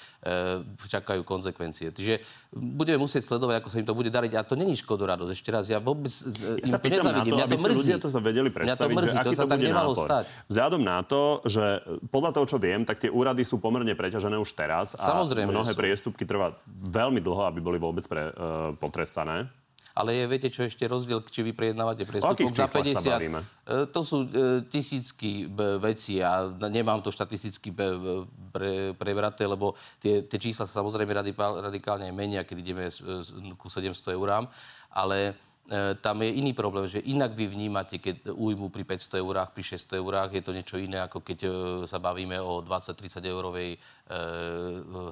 [0.78, 1.90] čakajú konsekvencie.
[1.90, 2.22] Čiže
[2.54, 4.34] budeme musieť sledovať, ako sa im to bude dariť.
[4.34, 5.32] A to není škodoradosť.
[5.34, 7.38] Ešte raz, ja vôbec ja sa to nezavidím.
[7.38, 7.78] Mňa to mrzí.
[7.78, 10.06] ľudia to sa vedeli predstaviť, Mňa to mrzí, že aký to, to bude nápor.
[10.10, 10.26] Stať.
[10.50, 11.66] Vzhľadom na to, že
[12.10, 14.98] podľa toho, čo viem, tak tie úrady sú pomerne preťažené už teraz.
[14.98, 19.48] Samozrejme, a mnohé priestupky trvá veľmi dlho, aby boli vôbec pre, uh, potrestané.
[20.00, 23.04] Ale je, viete, čo ešte rozdiel, či vy prejednávate priestupok za 50?
[23.04, 23.44] Sa bavíme?
[23.68, 30.40] E, to sú e, tisícky veci a nemám to štatisticky pre, prebraté, lebo tie, tie
[30.40, 31.12] čísla sa samozrejme
[31.60, 32.86] radikálne menia, keď ideme
[33.60, 34.48] ku 700 eurám.
[34.94, 35.36] Ale
[36.02, 40.02] tam je iný problém, že inak vy vnímate, keď újmu pri 500 eurách, pri 600
[40.02, 41.40] eurách, je to niečo iné, ako keď
[41.86, 43.78] sa bavíme o 20-30 eurovej e,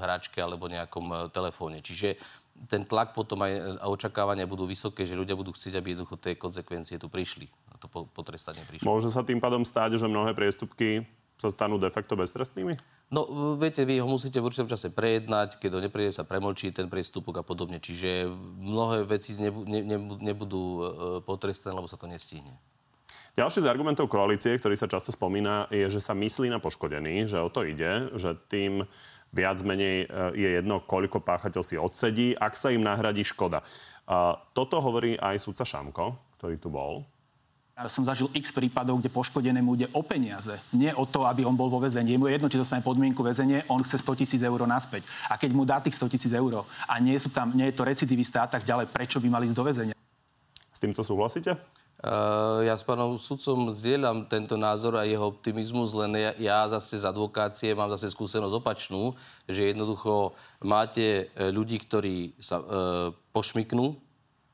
[0.02, 1.86] hračke alebo nejakom e, telefóne.
[1.86, 2.18] Čiže
[2.66, 6.34] ten tlak potom aj a očakávania budú vysoké, že ľudia budú chcieť, aby jednoducho tie
[6.34, 7.46] konsekvencie tu prišli.
[7.70, 8.90] A to potrestanie prišlo.
[8.90, 11.06] Môže sa tým pádom stáť, že mnohé priestupky
[11.38, 12.74] sa stanú de facto beztrestnými?
[13.14, 16.90] No, viete, vy ho musíte v určitom čase prejednať, keď ho neprejde, sa premlčí ten
[16.90, 17.78] priestupok a podobne.
[17.78, 18.26] Čiže
[18.58, 20.82] mnohé veci nebudú, nebudú e,
[21.22, 22.58] potrestané, lebo sa to nestihne.
[23.38, 27.38] Ďalší z argumentov koalície, ktorý sa často spomína, je, že sa myslí na poškodený, že
[27.38, 28.82] o to ide, že tým
[29.30, 33.62] viac menej e, je jedno, koľko páchateľ si odsedí, ak sa im nahradí škoda.
[34.56, 37.04] Toto hovorí aj sudca Šamko, ktorý tu bol.
[37.78, 40.58] Ja som zažil x prípadov, kde poškodenému ide o peniaze.
[40.74, 42.10] Nie o to, aby on bol vo väzení.
[42.10, 45.06] Je mu jedno, či dostane podmienku väzenie, on chce 100 tisíc eur naspäť.
[45.30, 47.86] A keď mu dá tých 100 tisíc eur a nie, sú tam, nie je to
[47.86, 49.96] recidivista a tak ďalej, prečo by mali ísť do väzenia?
[50.74, 51.54] S týmto súhlasíte?
[52.02, 56.98] Uh, ja s pánom sudcom zdieľam tento názor a jeho optimizmus, len ja, ja zase
[56.98, 59.14] z advokácie mám zase skúsenosť opačnú,
[59.46, 60.34] že jednoducho
[60.66, 62.66] máte e, ľudí, ktorí sa uh,
[63.34, 63.98] pošmiknú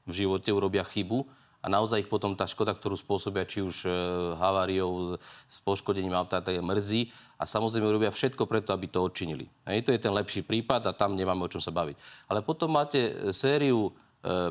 [0.07, 1.23] v živote, urobia chybu
[1.63, 3.91] a naozaj ich potom tá škoda, ktorú spôsobia či už e,
[4.35, 5.15] haváriou
[5.47, 7.07] s poškodením auta, tak mrzí
[7.39, 9.47] a samozrejme robia všetko preto, aby to odčinili.
[9.63, 12.27] Hej, to je ten lepší prípad a tam nemáme o čom sa baviť.
[12.27, 13.91] Ale potom máte e, sériu e,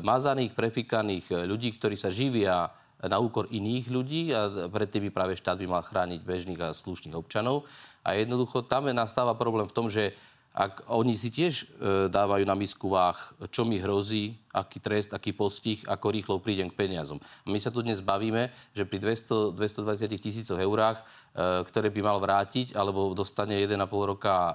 [0.01, 2.73] mazaných, prefikaných ľudí, ktorí sa živia
[3.03, 7.13] na úkor iných ľudí a predtým by práve štát by mal chrániť bežných a slušných
[7.13, 7.67] občanov.
[7.99, 10.15] A jednoducho tam nastáva problém v tom, že
[10.53, 11.65] ak oni si tiež e,
[12.13, 13.17] dávajú na misku váh,
[13.49, 17.17] čo mi hrozí, aký trest, aký postih, ako rýchlo prídem k peniazom.
[17.49, 22.21] My sa tu dnes bavíme, že pri 200, 220 tisícoch eurách, e, ktoré by mal
[22.21, 24.53] vrátiť, alebo dostane 1,5 roka e,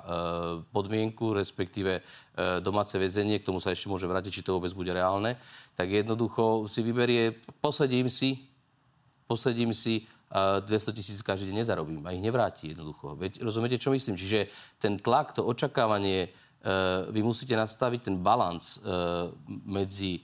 [0.70, 2.02] podmienku, respektíve e,
[2.62, 5.34] domáce väzenie, k tomu sa ešte môže vrátiť, či to vôbec bude reálne,
[5.74, 8.46] tak jednoducho si vyberie, posedím si,
[9.26, 13.16] posedím si, 200 tisíc každý deň nezarobím a ich nevráti jednoducho.
[13.16, 14.20] Veď rozumiete, čo myslím?
[14.20, 18.92] Čiže ten tlak, to očakávanie, e, vy musíte nastaviť ten balans e,
[19.64, 20.20] medzi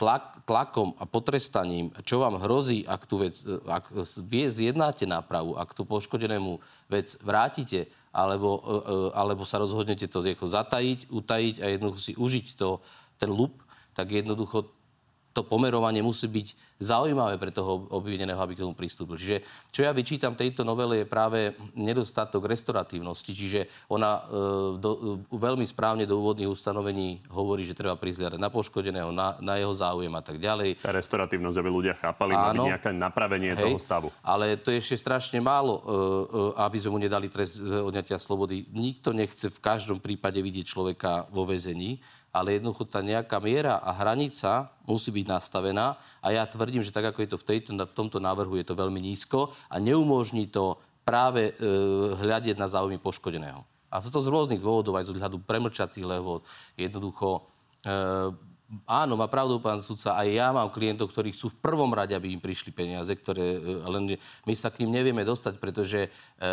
[0.00, 3.92] tlak, tlakom a potrestaním, čo vám hrozí, ak tú vec, e, ak
[4.24, 6.56] vie zjednáte nápravu, ak tú poškodenému
[6.88, 8.60] vec vrátite, alebo,
[9.16, 12.84] alebo sa rozhodnete to zatajiť, utajiť a jednoducho si užiť to,
[13.16, 13.64] ten lup,
[13.96, 14.68] tak jednoducho
[15.32, 19.14] to pomerovanie musí byť zaujímavé pre toho obvineného, aby k tomu pristúpil.
[19.14, 19.36] Čiže
[19.70, 24.22] čo ja vyčítam tejto novele je práve nedostatok restoratívnosti, čiže ona e,
[24.82, 24.90] do,
[25.22, 29.72] e, veľmi správne do úvodných ustanovení hovorí, že treba prizliadať na poškodeného, na, na jeho
[29.72, 30.82] záujem a tak ďalej.
[30.82, 34.08] Tá restoratívnosť, aby ľudia chápali, má byť nejaké napravenie hej, toho stavu.
[34.26, 38.66] Ale to je ešte strašne málo, e, e, aby sme mu nedali trest odňatia slobody.
[38.74, 43.92] Nikto nechce v každom prípade vidieť človeka vo väzení ale jednoducho tá nejaká miera a
[43.92, 47.92] hranica musí byť nastavená a ja tvrdím, že tak ako je to v, tejto, v
[47.92, 51.52] tomto návrhu, je to veľmi nízko a neumožní to práve e,
[52.16, 53.60] hľadieť na záujmy poškodeného.
[53.92, 56.40] A to z rôznych dôvodov, aj z odhľadu premlčacích lehôd,
[56.80, 57.44] jednoducho
[57.84, 57.92] e,
[58.88, 62.32] áno, má pravdu pán sudca, aj ja mám klientov, ktorí chcú v prvom rade, aby
[62.32, 64.16] im prišli peniaze, ktoré, e, len
[64.48, 66.48] my sa k ním nevieme dostať, pretože e, e,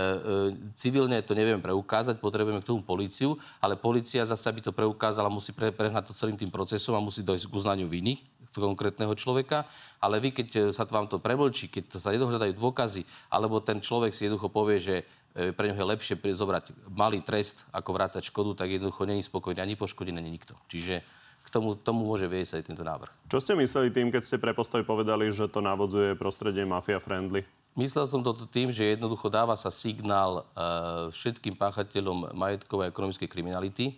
[0.76, 5.56] civilne to nevieme preukázať, potrebujeme k tomu policiu, ale policia zase, aby to preukázala, musí
[5.56, 8.20] pre, prehnať to celým tým procesom a musí dojsť k uznaniu viny
[8.56, 9.70] konkrétneho človeka,
[10.02, 14.14] ale vy, keď e, sa vám to preblčí, keď sa nedohľadajú dôkazy, alebo ten človek
[14.16, 14.96] si jednoducho povie, že
[15.30, 19.78] pre neho je lepšie zobrať malý trest, ako vrácať škodu, tak jednoducho není spokojný ani
[19.78, 20.58] poškodený, ani nikto.
[20.66, 21.06] Čiže
[21.46, 23.10] k tomu, tomu môže viesť aj tento návrh.
[23.26, 27.42] Čo ste mysleli tým, keď ste pre postoj povedali, že to navodzuje prostredie mafia-friendly?
[27.74, 33.30] Myslel som toto tým, že jednoducho dáva sa signál uh, všetkým páchateľom majetkovej a ekonomickej
[33.30, 33.98] kriminality,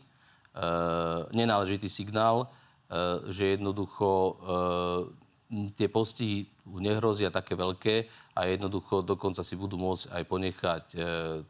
[0.56, 2.48] uh, nenáležitý signál,
[3.32, 4.36] že jednoducho
[5.80, 6.48] tie postihy
[6.80, 7.96] nehrozia také veľké
[8.36, 10.84] a jednoducho dokonca si budú môcť aj ponechať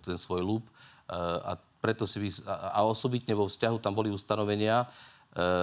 [0.02, 0.64] ten svoj lúb.
[1.12, 4.86] A preto si a osobitne vo vzťahu tam boli ustanovenia,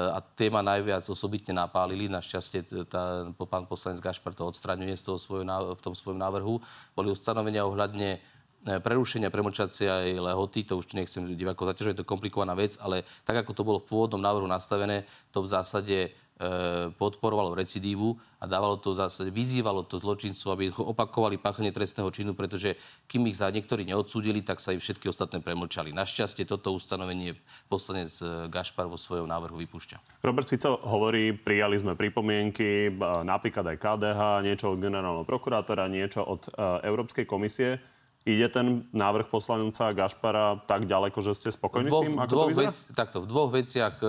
[0.09, 2.09] a tie ma najviac osobitne napálili.
[2.09, 5.45] Našťastie tá, pán poslanec Gašpar to odstraňuje z toho svojho,
[5.77, 6.57] v tom svojom návrhu.
[6.97, 8.17] Boli ustanovenia ohľadne
[8.65, 13.43] prerušenia premlčacia aj lehoty, to už nechcem divákov zaťažovať, je to komplikovaná vec, ale tak,
[13.47, 15.99] ako to bolo v pôvodnom návrhu nastavené, to v zásade
[16.39, 22.31] E, podporovalo recidívu a dávalo to zase, vyzývalo to zločincov, aby opakovali páchanie trestného činu,
[22.31, 22.79] pretože
[23.11, 25.91] kým ich za niektorí neodsúdili, tak sa im všetky ostatné premlčali.
[25.91, 27.35] Našťastie toto ustanovenie
[27.67, 30.23] poslanec e, Gašpar vo svojom návrhu vypúšťa.
[30.23, 32.87] Robert Fico hovorí, prijali sme pripomienky,
[33.27, 37.83] napríklad aj KDH, niečo od generálneho prokurátora, niečo od e, Európskej komisie.
[38.27, 42.49] Ide ten návrh poslanca Gašpara tak ďaleko, že ste spokojní dvoch, s tým, ako to
[42.51, 42.71] vyzerá?
[42.71, 44.07] Vec, takto, v dvoch veciach e,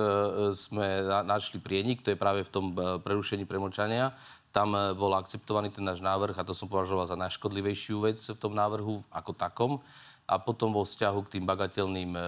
[0.52, 4.12] sme na, našli prienik, to je práve v tom e, prerušení premlčania.
[4.52, 8.36] Tam e, bol akceptovaný ten náš návrh a to som považoval za najškodlivejšiu vec v
[8.36, 9.72] tom návrhu ako takom
[10.30, 12.20] a potom vo vzťahu k tým bagatelným e,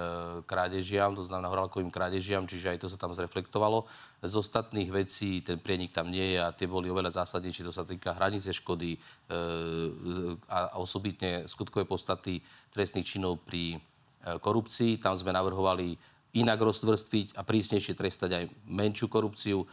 [0.43, 3.87] krádežiam, to znamená horálkovým krádežiam, čiže aj to sa tam zreflektovalo.
[4.19, 7.87] Z ostatných vecí ten prienik tam nie je a tie boli oveľa zásadnejšie, to sa
[7.87, 8.99] týka hranice škody e,
[10.51, 12.43] a, a osobitne skutkové podstaty
[12.75, 13.79] trestných činov pri e,
[14.43, 14.99] korupcii.
[14.99, 15.95] Tam sme navrhovali
[16.33, 19.63] inak roztvrstviť a prísnejšie trestať aj menšiu korupciu.
[19.63, 19.67] E,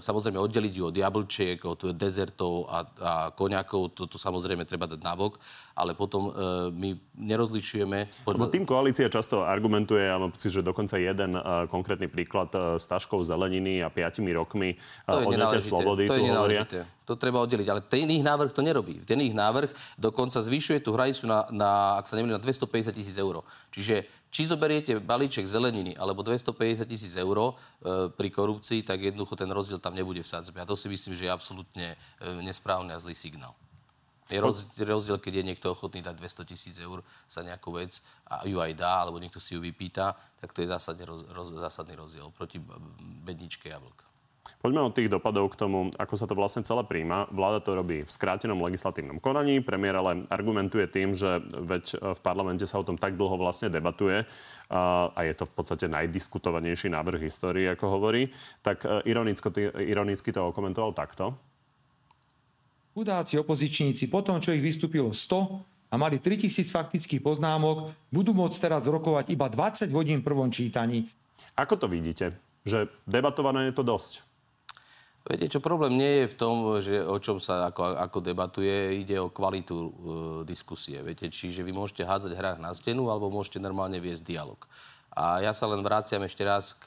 [0.00, 5.00] samozrejme oddeliť ju od jablčiek, od dezertov a, a koniakov, to, to samozrejme treba dať
[5.04, 5.36] nabok,
[5.76, 6.88] ale potom e, my
[7.20, 8.24] nerozlišujeme...
[8.24, 12.80] Lebo tým koalícia často argumentuje, ja mám pocit, že dokonca jeden uh, konkrétny príklad uh,
[12.80, 16.08] s taškou zeleniny a piatimi rokmi odňatia slobody.
[16.08, 16.78] To je nenáležité.
[17.06, 17.68] To treba oddeliť.
[17.70, 18.98] Ale ten iných návrh to nerobí.
[19.06, 21.70] Ten iných návrh dokonca zvyšuje tú hranicu na, na
[22.02, 23.46] ak sa nemýlim, na 250 tisíc eur.
[23.70, 27.52] Čiže či zoberiete balíček zeleniny alebo 250 tisíc eur e,
[28.10, 30.58] pri korupcii, tak jednoducho ten rozdiel tam nebude v sadzbe.
[30.58, 31.96] A to si myslím, že je absolútne e,
[32.42, 33.54] nesprávny a zlý signál.
[34.26, 34.42] Je
[34.82, 38.74] rozdiel, keď je niekto ochotný dať 200 tisíc eur za nejakú vec a ju aj
[38.74, 42.58] dá, alebo niekto si ju vypýta, tak to je zásadne roz, roz, zásadný rozdiel proti
[43.22, 44.06] bedničke jablka.
[44.66, 47.30] Poďme od tých dopadov k tomu, ako sa to vlastne celé príjma.
[47.30, 49.62] Vláda to robí v skrátenom legislatívnom konaní.
[49.62, 54.26] Premiér ale argumentuje tým, že veď v parlamente sa o tom tak dlho vlastne debatuje
[54.66, 58.26] a je to v podstate najdiskutovanejší návrh histórie, ako hovorí.
[58.66, 59.14] Tak e,
[59.86, 61.38] ironicky to okomentoval takto.
[62.96, 68.56] Chudáci opozičníci, po tom, čo ich vystúpilo 100 a mali 3000 faktických poznámok, budú môcť
[68.56, 71.04] teraz rokovať iba 20 hodín v prvom čítaní.
[71.60, 72.32] Ako to vidíte?
[72.64, 74.24] Že debatované je to dosť.
[75.26, 79.18] Viete čo, problém nie je v tom, že o čom sa ako, ako debatuje, ide
[79.18, 79.90] o kvalitu e,
[80.46, 81.02] diskusie.
[81.02, 84.62] Viete, čiže vy môžete hádzať hrách na stenu, alebo môžete normálne viesť dialog.
[85.10, 86.86] A ja sa len vraciam ešte raz k,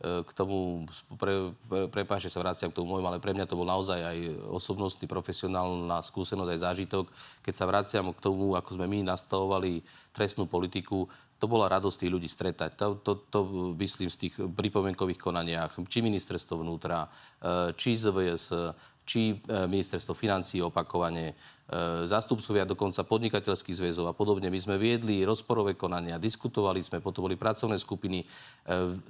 [0.00, 0.88] k tomu,
[1.20, 4.18] pre, pre, prepáč, sa vraciam k tomu môjmu, ale pre mňa to bol naozaj aj
[4.48, 7.04] osobnostný, profesionálna skúsenosť, aj zážitok.
[7.44, 9.84] Keď sa vraciam k tomu, ako sme my nastavovali
[10.16, 11.04] trestnú politiku,
[11.40, 12.76] to bola radosť tých ľudí stretať.
[12.80, 13.38] To, to, to
[13.80, 17.08] myslím z tých pripomienkových konaniach, či ministerstvo vnútra,
[17.40, 18.76] e, či ZVS,
[19.10, 24.46] či e, ministerstvo financí opakovane, e, zástupcovia dokonca podnikateľských zväzov a podobne.
[24.46, 28.22] My sme viedli rozporové konania, diskutovali sme, potom boli pracovné skupiny,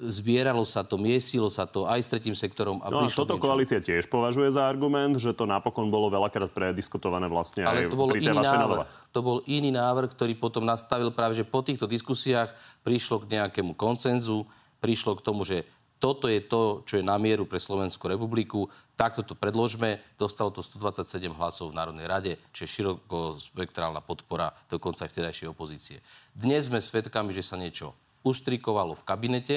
[0.09, 2.81] zbieralo sa to, miesilo sa to aj s tretím sektorom.
[2.81, 7.29] A no a toto koalícia tiež považuje za argument, že to napokon bolo veľakrát prediskutované
[7.29, 8.65] vlastne Ale aj to bol pri tej vašej návrh.
[8.65, 8.85] novele.
[9.11, 12.55] To bol iný návrh, ktorý potom nastavil práve, že po týchto diskusiách
[12.87, 14.49] prišlo k nejakému koncenzu,
[14.81, 15.69] prišlo k tomu, že
[16.01, 18.73] toto je to, čo je na mieru pre Slovenskú republiku.
[19.01, 19.97] Takto to predložme.
[20.21, 26.05] Dostalo to 127 hlasov v Národnej rade, čo je širokospektrálna podpora dokonca aj vtedajšej opozície.
[26.37, 27.97] Dnes sme svedkami, že sa niečo
[28.29, 29.57] uštrikovalo v kabinete.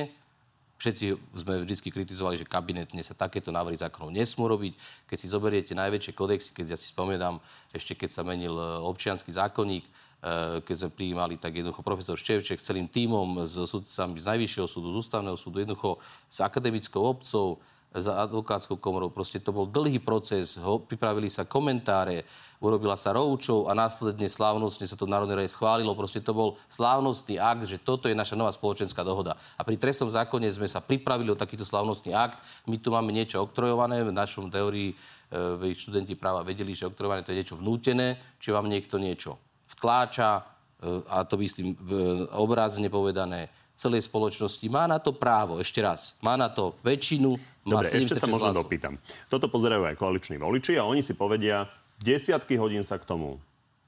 [0.79, 4.79] Všetci sme vždy kritizovali, že kabinetne sa takéto návrhy zákonov nesmú robiť.
[5.11, 7.43] Keď si zoberiete najväčšie kodexy, keď ja si spomínam,
[7.75, 9.83] ešte keď sa menil e, občianský zákonník,
[10.23, 14.95] Eh, keď sme prijímali, tak jednoducho profesor Števček celým tímom, s sudcami z Najvyššieho súdu,
[14.95, 15.99] z Ústavného súdu, jednoducho
[16.31, 17.59] s akademickou obcov,
[17.93, 19.13] za advokátskou komorou.
[19.13, 22.25] Proste to bol dlhý proces, ho, pripravili sa komentáre,
[22.57, 25.93] urobila sa roučov a následne slávnostne sa to Národnej rade schválilo.
[25.93, 29.37] Proste to bol slávnostný akt, že toto je naša nová spoločenská dohoda.
[29.59, 32.41] A pri trestnom zákone sme sa pripravili o takýto slávnostný akt.
[32.65, 37.29] My tu máme niečo oktrojované, v našom teórii e, študenti práva vedeli, že oktrojované to
[37.29, 39.37] je niečo vnútené, či vám niekto niečo
[39.77, 40.41] vtláča, e,
[41.13, 41.77] a to myslím e,
[42.33, 44.63] obrazne povedané, celej spoločnosti.
[44.69, 47.52] Má na to právo, ešte raz, má na to väčšinu.
[47.63, 48.67] Dobre, ešte sa možno hlasov.
[48.67, 48.99] dopýtam.
[49.31, 51.71] Toto pozerajú aj koaliční voliči a oni si povedia,
[52.03, 53.39] desiatky hodín sa k tomu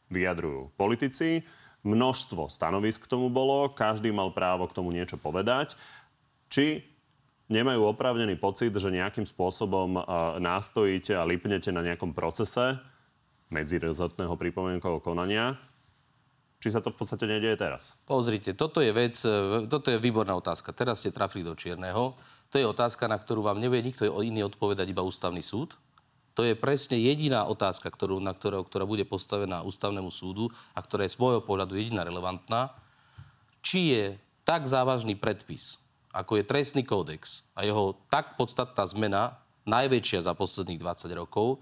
[0.08, 1.44] vyjadrujú politici,
[1.84, 5.76] množstvo stanovisk k tomu bolo, každý mal právo k tomu niečo povedať.
[6.48, 6.88] Či
[7.52, 10.02] nemajú oprávnený pocit, že nejakým spôsobom
[10.42, 12.80] nástojíte a lipnete na nejakom procese,
[13.54, 15.60] medzirezortného pripomienkového konania.
[16.66, 17.94] Či sa to v podstate nedieje teraz?
[18.10, 20.74] Pozrite, toto je vec, e, toto je výborná otázka.
[20.74, 22.18] Teraz ste trafili do čierneho.
[22.56, 25.76] To je otázka, na ktorú vám nevie nikto iný odpovedať, iba ústavný súd.
[26.40, 31.04] To je presne jediná otázka, ktorú, na ktorou, ktorá bude postavená ústavnému súdu a ktorá
[31.04, 32.72] je z môjho pohľadu jediná relevantná.
[33.60, 34.04] Či je
[34.48, 35.84] tak závažný predpis,
[36.16, 39.36] ako je trestný kódex a jeho tak podstatná zmena,
[39.68, 41.60] najväčšia za posledných 20 rokov,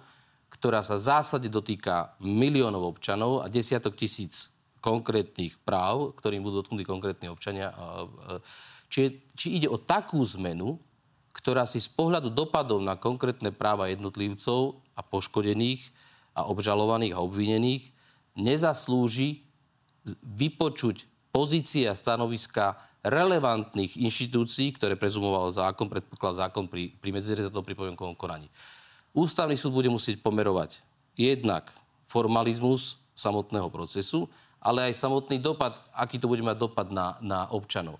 [0.53, 7.33] ktorá sa zásade dotýka miliónov občanov a desiatok tisíc konkrétnych práv, ktorým budú dotknutí konkrétni
[7.33, 7.73] občania.
[8.93, 10.77] Či, či ide o takú zmenu,
[11.33, 15.81] ktorá si z pohľadu dopadov na konkrétne práva jednotlivcov a poškodených
[16.37, 17.89] a obžalovaných a obvinených
[18.37, 19.41] nezaslúži
[20.21, 28.13] vypočuť pozície a stanoviska relevantných inštitúcií, ktoré prezumoval zákon, predpokladal zákon pri, pri medzirezortnom pripomienkovom
[28.13, 28.45] konaní.
[29.09, 30.85] Ústavný súd bude musieť pomerovať
[31.17, 31.73] jednak
[32.05, 34.29] formalizmus samotného procesu,
[34.61, 37.97] ale aj samotný dopad, aký to bude mať dopad na, na občanov.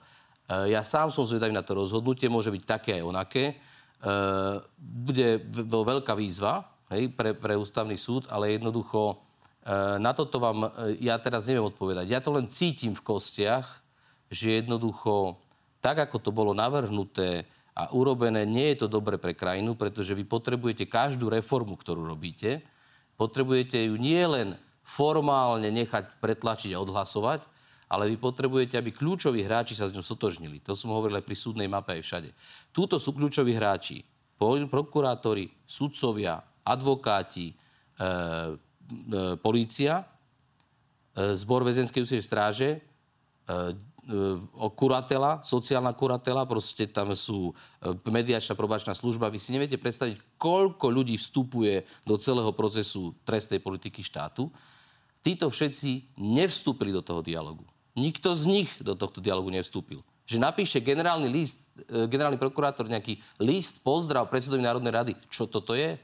[0.53, 3.43] E, ja sám som zvedavý na to rozhodnutie, môže byť také aj onaké.
[3.51, 3.55] E,
[4.77, 9.17] bude veľká výzva hej, pre, pre ústavný súd, ale jednoducho
[9.63, 10.69] e, na toto vám
[11.01, 12.05] ja teraz neviem odpovedať.
[12.07, 13.81] Ja to len cítim v kostiach,
[14.29, 15.37] že jednoducho
[15.83, 20.23] tak, ako to bolo navrhnuté a urobené, nie je to dobre pre krajinu, pretože vy
[20.23, 22.61] potrebujete každú reformu, ktorú robíte,
[23.17, 24.53] potrebujete ju nie len
[24.85, 27.41] formálne nechať pretlačiť a odhlasovať,
[27.89, 30.63] ale vy potrebujete, aby kľúčoví hráči sa s ňou sotožnili.
[30.63, 32.29] To som hovoril aj pri súdnej mape aj všade.
[32.71, 34.01] Túto sú kľúčoví hráči.
[34.67, 38.07] Prokurátori, sudcovia, advokáti, e, e,
[39.39, 40.05] polícia, e,
[41.37, 42.79] zbor väzenskej stráže, e,
[44.75, 49.31] kuratela, sociálna kuratela, proste tam sú e, mediačná probačná služba.
[49.31, 54.51] Vy si neviete predstaviť, koľko ľudí vstupuje do celého procesu trestnej politiky štátu.
[55.23, 57.63] Títo všetci nevstúpili do toho dialogu.
[57.93, 60.01] Nikto z nich do tohto dialogu nevstúpil.
[60.25, 65.13] Že napíše generálny list, e, generálny prokurátor nejaký list, pozdrav predsedovi Národnej rady.
[65.29, 65.99] Čo toto je?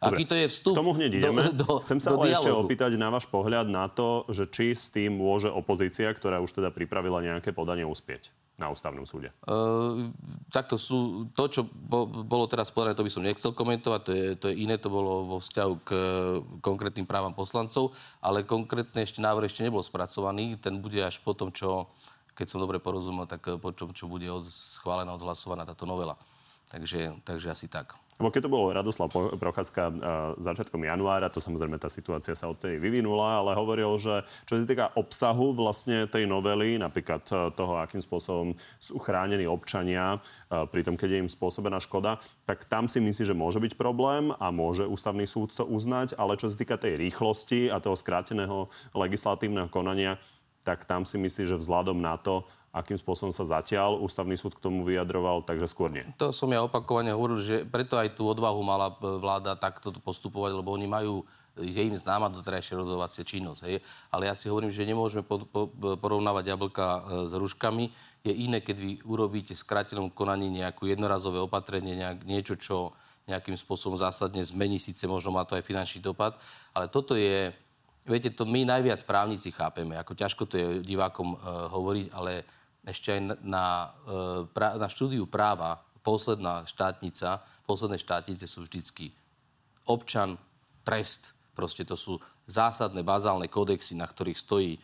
[0.00, 0.74] Dobre, Aký to je vstup?
[0.76, 1.52] K tomu hneď ideme.
[1.52, 2.44] Do, do, Chcem sa do ale dialogu.
[2.44, 6.52] ešte opýtať na váš pohľad na to, že či s tým môže opozícia, ktorá už
[6.60, 8.28] teda pripravila nejaké podanie, uspieť.
[8.54, 9.34] Na ústavnom súde?
[9.42, 10.14] Uh,
[10.54, 14.26] takto sú, to, čo bo, bolo teraz povedané, to by som nechcel komentovať, to je,
[14.38, 16.02] to je iné, to bolo vo vzťahu k uh,
[16.62, 17.90] konkrétnym právam poslancov,
[18.22, 21.90] ale konkrétne ešte návrh ešte nebol spracovaný, ten bude až po tom, čo,
[22.38, 26.14] keď som dobre porozumel, tak po tom, čo bude od, schválená, odhlasovaná táto novela.
[26.70, 27.98] Takže, takže asi tak.
[28.18, 29.90] Lebo keď to bol Radoslav Procházka
[30.38, 34.64] začiatkom januára, to samozrejme tá situácia sa od tej vyvinula, ale hovoril, že čo sa
[34.64, 40.82] týka obsahu vlastne tej novely, napríklad e, toho, akým spôsobom sú chránení občania, e, pri
[40.86, 44.54] tom, keď je im spôsobená škoda, tak tam si myslí, že môže byť problém a
[44.54, 49.66] môže ústavný súd to uznať, ale čo sa týka tej rýchlosti a toho skráteného legislatívneho
[49.68, 50.18] konania,
[50.64, 52.42] tak tam si myslí, že vzhľadom na to,
[52.74, 56.02] akým spôsobom sa zatiaľ ústavný súd k tomu vyjadroval, takže skôr nie.
[56.18, 60.74] To som ja opakovane hovoril, že preto aj tú odvahu mala vláda takto postupovať, lebo
[60.74, 61.22] oni majú
[61.54, 63.60] je im známa doterajšia rodovacia činnosť.
[63.70, 63.78] Hej.
[64.10, 67.00] Ale ja si hovorím, že nemôžeme po, po, porovnávať jablka e,
[67.30, 67.84] s ruškami.
[68.26, 72.76] Je iné, keď vy urobíte v skrátenom konaní nejakú jednorazové opatrenie, nejak, niečo, čo
[73.30, 76.36] nejakým spôsobom zásadne zmení, síce možno má to aj finančný dopad,
[76.76, 77.56] ale toto je,
[78.04, 82.44] viete, to my najviac právnici chápeme, ako ťažko to je divákom uh, hovoriť, ale
[82.84, 89.08] ešte aj na, e, na štúdiu práva posledná štátnica, posledné štátnice sú vždycky
[89.88, 90.36] občan,
[90.84, 91.32] trest.
[91.56, 94.80] Proste to sú zásadné, bazálne kódexy, na ktorých stojí e,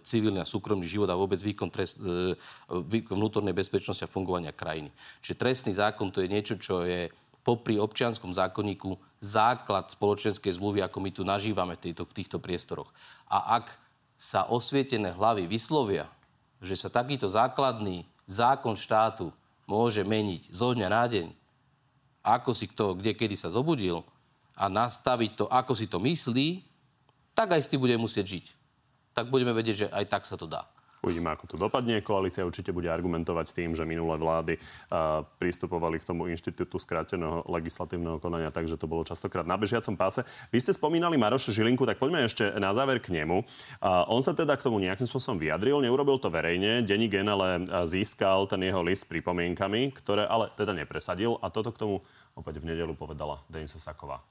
[0.00, 2.32] civilný a súkromný život a vôbec výkon, trest, e,
[2.72, 4.88] výkon vnútornej bezpečnosti a fungovania krajiny.
[5.20, 7.12] Čiže trestný zákon to je niečo, čo je
[7.44, 12.88] popri občianskom zákonníku základ spoločenskej zmluvy, ako my tu nažívame v, tejto, v týchto priestoroch.
[13.28, 13.76] A ak
[14.16, 16.08] sa osvietené hlavy vyslovia
[16.64, 19.28] že sa takýto základný zákon štátu
[19.68, 21.26] môže meniť zo dňa na deň,
[22.24, 24.00] ako si kto, kde, kedy sa zobudil
[24.56, 26.64] a nastaviť to, ako si to myslí,
[27.36, 28.46] tak aj s tým bude musieť žiť.
[29.12, 30.64] Tak budeme vedieť, že aj tak sa to dá.
[31.04, 32.00] Uvidíme, ako to dopadne.
[32.00, 38.16] Koalícia určite bude argumentovať tým, že minulé vlády uh, pristupovali k tomu inštitútu skráteného legislatívneho
[38.16, 40.24] konania, takže to bolo častokrát na bežiacom páse.
[40.48, 43.44] Vy ste spomínali Maroša Žilinku, tak poďme ešte na záver k nemu.
[43.84, 46.80] On sa teda k tomu nejakým spôsobom vyjadril, neurobil to verejne.
[46.80, 51.68] Denní gen ale získal ten jeho list s pripomienkami, ktoré ale teda nepresadil a toto
[51.68, 52.00] k tomu
[52.32, 54.24] opäť v nedelu povedala Denisa Saková.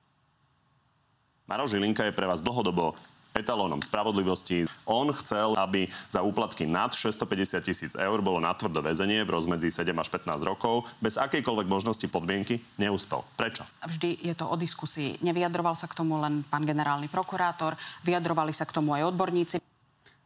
[1.46, 2.98] Maroš Žilinka je pre vás dlhodobo
[3.34, 4.70] etalónom spravodlivosti.
[4.86, 9.90] On chcel, aby za úplatky nad 650 tisíc eur bolo natvrdo väzenie v rozmedzi 7
[9.98, 10.86] až 15 rokov.
[11.02, 13.26] Bez akejkoľvek možnosti podmienky neúspel.
[13.34, 13.66] Prečo?
[13.84, 15.18] Vždy je to o diskusii.
[15.26, 17.74] Nevyjadroval sa k tomu len pán generálny prokurátor,
[18.06, 19.58] vyjadrovali sa k tomu aj odborníci.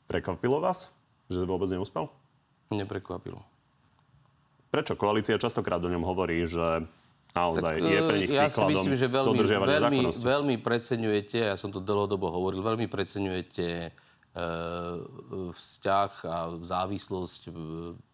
[0.07, 0.91] Prekvapilo vás,
[1.31, 2.11] že vôbec neúspel?
[2.71, 3.39] Neprekvapilo.
[4.67, 4.99] Prečo?
[4.99, 6.83] Koalícia častokrát o ňom hovorí, že
[7.35, 11.71] naozaj tak, je pre nich ja si myslím, že veľmi, veľmi, veľmi preceňujete, ja som
[11.71, 13.89] to dlhodobo hovoril, veľmi preceňujete e,
[15.51, 17.51] vzťah a závislosť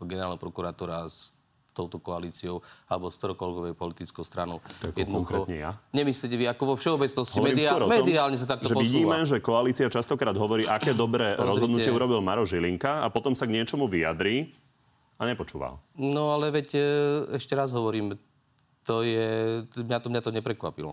[0.01, 1.33] generálneho prokurátora s
[1.73, 4.61] touto koalíciou alebo s ktorokoľvek politickou stranou.
[4.93, 5.73] Jednoducho, ja?
[5.89, 8.85] Nemyslíte vy, ako vo všeobecnosti media, mediálne sa takto že posúva.
[8.85, 11.49] vidíme, že koalícia častokrát hovorí, aké dobré Pozrite.
[11.49, 14.53] rozhodnutie urobil Maro Žilinka a potom sa k niečomu vyjadrí
[15.17, 15.81] a nepočúval.
[15.97, 16.77] No ale veď
[17.33, 18.13] ešte raz hovorím,
[18.83, 20.91] to je, mňa to, mňa to neprekvapilo.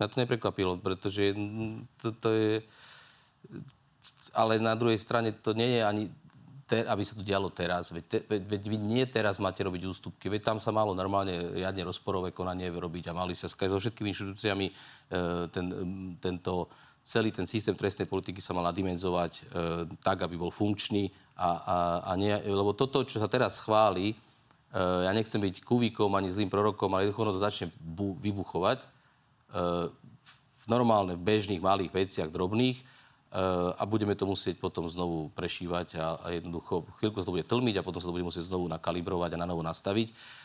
[0.00, 1.36] Mňa to neprekvapilo, pretože
[2.00, 2.52] to, to je...
[4.32, 6.04] Ale na druhej strane to nie je ani
[6.70, 7.90] te, aby sa to dialo teraz.
[7.90, 10.30] Veď, te, veď, veď vy nie teraz máte robiť ústupky.
[10.30, 14.66] Veď tam sa malo normálne riadne rozporové konanie robiť a mali sa so všetkými inštitúciami
[14.70, 14.72] e,
[15.50, 15.66] ten,
[16.22, 16.70] tento
[17.02, 19.42] celý ten systém trestnej politiky sa mal nadimenzovať e,
[19.98, 21.76] tak, aby bol funkčný a, a,
[22.06, 24.14] a nie, lebo toto, čo sa teraz chváli,
[24.78, 29.90] ja nechcem byť kuvíkom ani zlým prorokom, ale jednoducho to začne bu- vybuchovať eh,
[30.60, 32.84] v normálne, bežných, malých veciach, drobných eh,
[33.74, 37.82] a budeme to musieť potom znovu prešívať a, a jednoducho chvíľku sa to bude tlmiť
[37.82, 40.38] a potom sa to bude musieť znovu nakalibrovať a na novo nastaviť.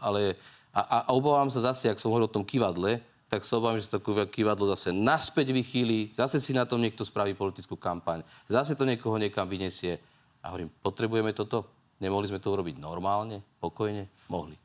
[0.00, 0.40] Ale
[0.72, 3.86] a, a obávam sa zase, ak som hovoril o tom kivadle, tak sa obávam, že
[3.86, 8.72] sa to kivadlo zase naspäť vychýli, zase si na tom niekto spraví politickú kampaň, zase
[8.74, 10.00] to niekoho niekam vyniesie.
[10.42, 11.83] A hovorím, potrebujeme toto?
[12.04, 14.12] Nemohli sme to urobiť normálne, pokojne?
[14.28, 14.60] Mohli.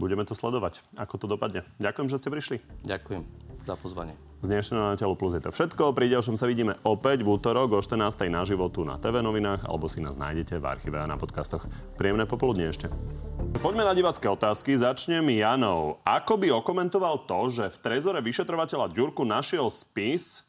[0.00, 1.68] Budeme to sledovať, ako to dopadne.
[1.76, 2.56] Ďakujem, že ste prišli.
[2.88, 3.28] Ďakujem
[3.68, 4.16] za pozvanie.
[4.40, 5.92] Z dnešného na Telo Plus je to všetko.
[5.92, 8.32] Pri ďalšom sa vidíme opäť v útorok o 14.
[8.32, 11.68] na životu na TV novinách alebo si nás nájdete v archíve a na podcastoch.
[12.00, 12.88] Príjemné popoludne ešte.
[13.60, 14.80] Poďme na divácké otázky.
[14.80, 16.00] Začnem Janou.
[16.08, 20.48] Ako by okomentoval to, že v trezore vyšetrovateľa Ďurku našiel spis,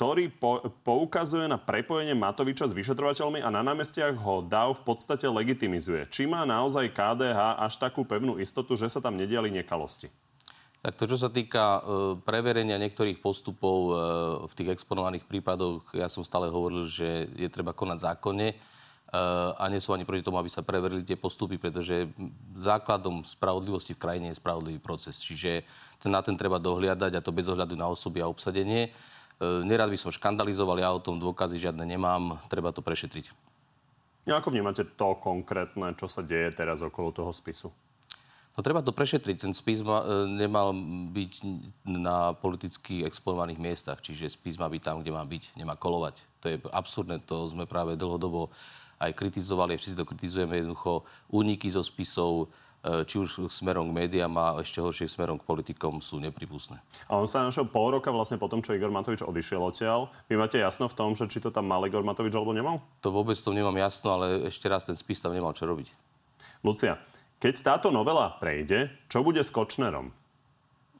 [0.00, 5.28] ktorý po, poukazuje na prepojenie Matoviča s vyšetrovateľmi a na námestiach ho DAV v podstate
[5.28, 6.08] legitimizuje.
[6.08, 10.08] Či má naozaj KDH až takú pevnú istotu, že sa tam nediali nekalosti?
[10.80, 11.80] Tak to, čo sa týka e,
[12.24, 13.94] preverenia niektorých postupov e,
[14.48, 18.56] v tých exponovaných prípadoch, ja som stále hovoril, že je treba konať zákonne.
[19.60, 22.08] a nie som ani proti tomu, aby sa preverili tie postupy, pretože
[22.56, 25.20] základom spravodlivosti v krajine je spravodlivý proces.
[25.20, 25.60] Čiže
[26.08, 28.88] na ten treba dohliadať a to bez ohľadu na osoby a obsadenie.
[29.40, 33.32] E, nerad by som škandalizoval, ja o tom dôkazy žiadne nemám, treba to prešetriť.
[34.28, 37.72] A ako vnímate to konkrétne, čo sa deje teraz okolo toho spisu?
[38.52, 39.48] No treba to prešetriť.
[39.48, 40.76] Ten spis ma, e, nemal
[41.16, 41.32] byť
[41.88, 46.20] na politicky exponovaných miestach, čiže spis má byť tam, kde má byť, nemá kolovať.
[46.44, 48.52] To je absurdné, to sme práve dlhodobo
[49.00, 54.46] aj kritizovali, všetci to kritizujeme jednoducho, úniky zo spisov, či už smerom k médiám a
[54.64, 56.80] ešte horšie smerom k politikom sú nepripustné.
[57.12, 60.08] A on sa našiel pol roka vlastne po tom, čo Igor Matovič odišiel odtiaľ.
[60.32, 62.80] Vy máte jasno v tom, že či to tam mal Igor Matovič alebo nemal?
[63.04, 65.92] To vôbec to nemám jasno, ale ešte raz ten spis tam nemal čo robiť.
[66.64, 66.96] Lucia,
[67.40, 70.12] keď táto novela prejde, čo bude s Kočnerom?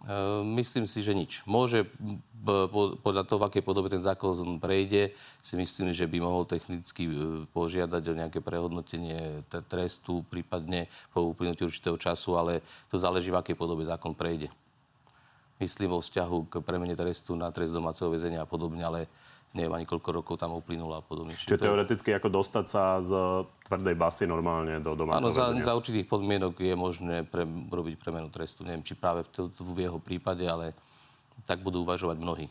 [0.01, 1.45] E, myslím si, že nič.
[1.45, 1.85] Môže
[3.05, 5.13] podľa toho, v akej podobe ten zákon prejde,
[5.45, 7.13] si myslím, že by mohol technicky e,
[7.53, 13.57] požiadať o nejaké prehodnotenie trestu, prípadne po uplynutí určitého času, ale to záleží, v akej
[13.57, 14.49] podobe zákon prejde.
[15.61, 19.05] Myslím vo vzťahu k premene trestu na trest domáceho väzenia a podobne, ale
[19.51, 21.35] neviem ani koľko rokov tam uplynulo a podobne.
[21.35, 21.67] Čiže to...
[21.67, 23.11] teoreticky ako dostať sa z
[23.67, 28.31] tvrdej basy normálne do domáceho Áno, za, za určitých podmienok je možné pre, robiť premenu
[28.31, 28.63] trestu.
[28.63, 30.73] Neviem, či práve v, v jeho prípade, ale
[31.51, 32.47] tak budú uvažovať mnohí.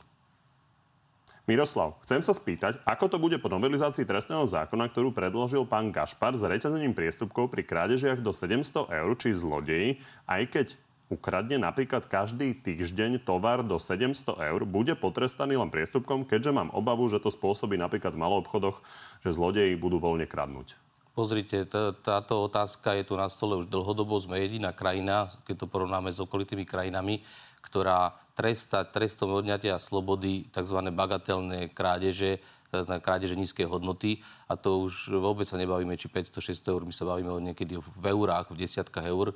[1.49, 6.37] Miroslav, chcem sa spýtať, ako to bude po novelizácii trestného zákona, ktorú predložil pán Gašpar
[6.37, 9.89] s reťazením priestupkov pri krádežiach do 700 eur či zlodeji,
[10.29, 10.67] aj keď
[11.09, 17.09] ukradne napríklad každý týždeň tovar do 700 eur, bude potrestaný len priestupkom, keďže mám obavu,
[17.09, 18.77] že to spôsobí napríklad v obchodoch,
[19.25, 20.77] že zlodeji budú voľne kradnúť.
[21.17, 21.67] Pozrite,
[22.05, 24.15] táto otázka je tu na stole už dlhodobo.
[24.21, 27.25] Sme jediná krajina, keď to porovnáme s okolitými krajinami,
[27.59, 30.79] ktorá tresta trestom odňatia slobody tzv.
[30.95, 32.39] bagatelné krádeže,
[32.71, 34.23] na krádeže nízkej hodnoty.
[34.47, 38.05] A to už vôbec sa nebavíme, či 500-600 eur, my sa bavíme o niekedy v
[38.05, 39.35] eurách, v desiatkách eur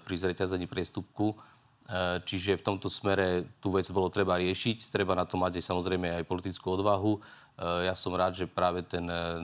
[0.00, 1.32] pri zreťazení priestupku.
[1.32, 1.36] E,
[2.24, 4.88] čiže v tomto smere tú vec bolo treba riešiť.
[4.88, 7.20] Treba na to mať aj samozrejme aj politickú odvahu.
[7.58, 9.42] Eh, ja som rád, že práve ten eh,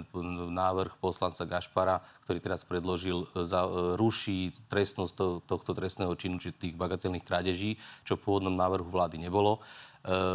[0.54, 3.42] návrh poslanca Gašpara, ktorý teraz predložil, eh,
[3.98, 7.74] ruší trestnosť tohto trestného činu, či tých bagatelných krádeží,
[8.06, 9.58] čo v pôvodnom návrhu vlády nebolo.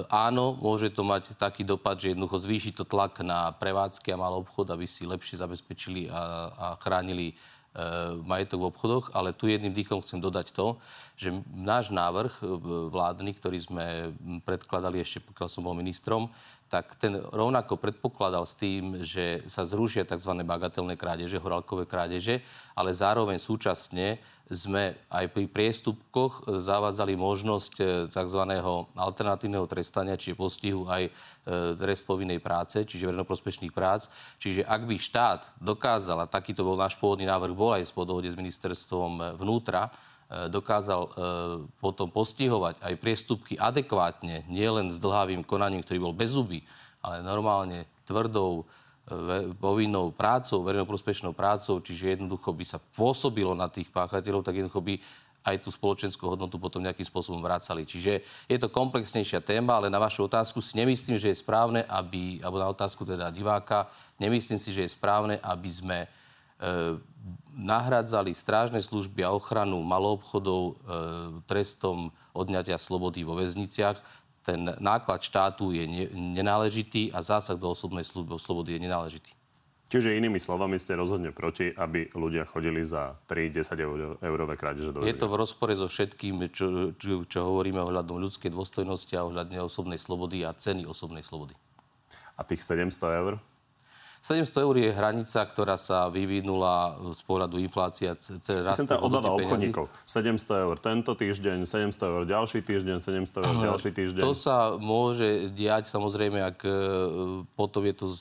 [0.09, 4.41] Áno, môže to mať taký dopad, že jednoducho zvýši to tlak na prevádzky a malý
[4.41, 7.37] obchod, aby si lepšie zabezpečili a, a chránili
[8.23, 10.80] majetok v obchodoch, ale tu jedným dýchom chcem dodať to,
[11.19, 12.43] že náš návrh
[12.91, 13.86] vládny, ktorý sme
[14.47, 16.32] predkladali ešte, pokiaľ som bol ministrom,
[16.70, 20.38] tak ten rovnako predpokladal s tým, že sa zrušia tzv.
[20.45, 22.45] bagatelné krádeže, horálkové krádeže,
[22.78, 28.41] ale zároveň súčasne sme aj pri priestupkoch zavádzali možnosť e, tzv.
[28.97, 31.11] alternatívneho trestania, čiže postihu aj e,
[31.78, 34.09] trest povinnej práce, čiže verejnoprospešných prác.
[34.41, 38.30] Čiže ak by štát dokázal, a takýto bol náš pôvodný návrh, bol aj po dohode
[38.30, 41.11] s ministerstvom vnútra, E, dokázal e,
[41.82, 46.61] potom postihovať aj priestupky adekvátne, nielen s dlhavým konaním, ktorý bol bez zuby,
[47.01, 53.89] ale normálne tvrdou e, povinnou prácou, verejnoprospešnou prácou, čiže jednoducho by sa pôsobilo na tých
[53.89, 54.95] páchateľov, tak jednoducho by
[55.49, 57.88] aj tú spoločenskú hodnotu potom nejakým spôsobom vracali.
[57.88, 62.38] Čiže je to komplexnejšia téma, ale na vašu otázku si nemyslím, že je správne, aby,
[62.43, 63.89] alebo na otázku teda diváka,
[64.21, 65.97] nemyslím si, že je správne, aby sme
[67.60, 70.74] nahradzali strážne služby a ochranu maloobchodov e,
[71.43, 73.99] trestom odňatia slobody vo väzniciach.
[74.47, 76.05] Ten náklad štátu je ne,
[76.39, 78.07] nenáležitý a zásah do osobnej
[78.39, 79.32] slobody je nenáležitý.
[79.89, 85.18] Čiže inými slovami ste rozhodne proti, aby ľudia chodili za 3-10 eurové krádeže do Je
[85.18, 89.97] to v rozpore so všetkým, čo, čo, čo hovoríme ohľadom ľudskej dôstojnosti a ohľadne osobnej
[89.97, 91.57] slobody a ceny osobnej slobody.
[92.38, 93.34] A tých 700 eur?
[94.30, 99.89] 700 eur je hranica, ktorá sa vyvinula z pohľadu inflácia cez rast tá obava obchodníkov.
[100.05, 104.21] 700 eur tento týždeň, 700 eur ďalší týždeň, 700 eur ďalší týždeň.
[104.21, 106.71] To sa môže diať samozrejme, ak e,
[107.57, 108.13] potom je to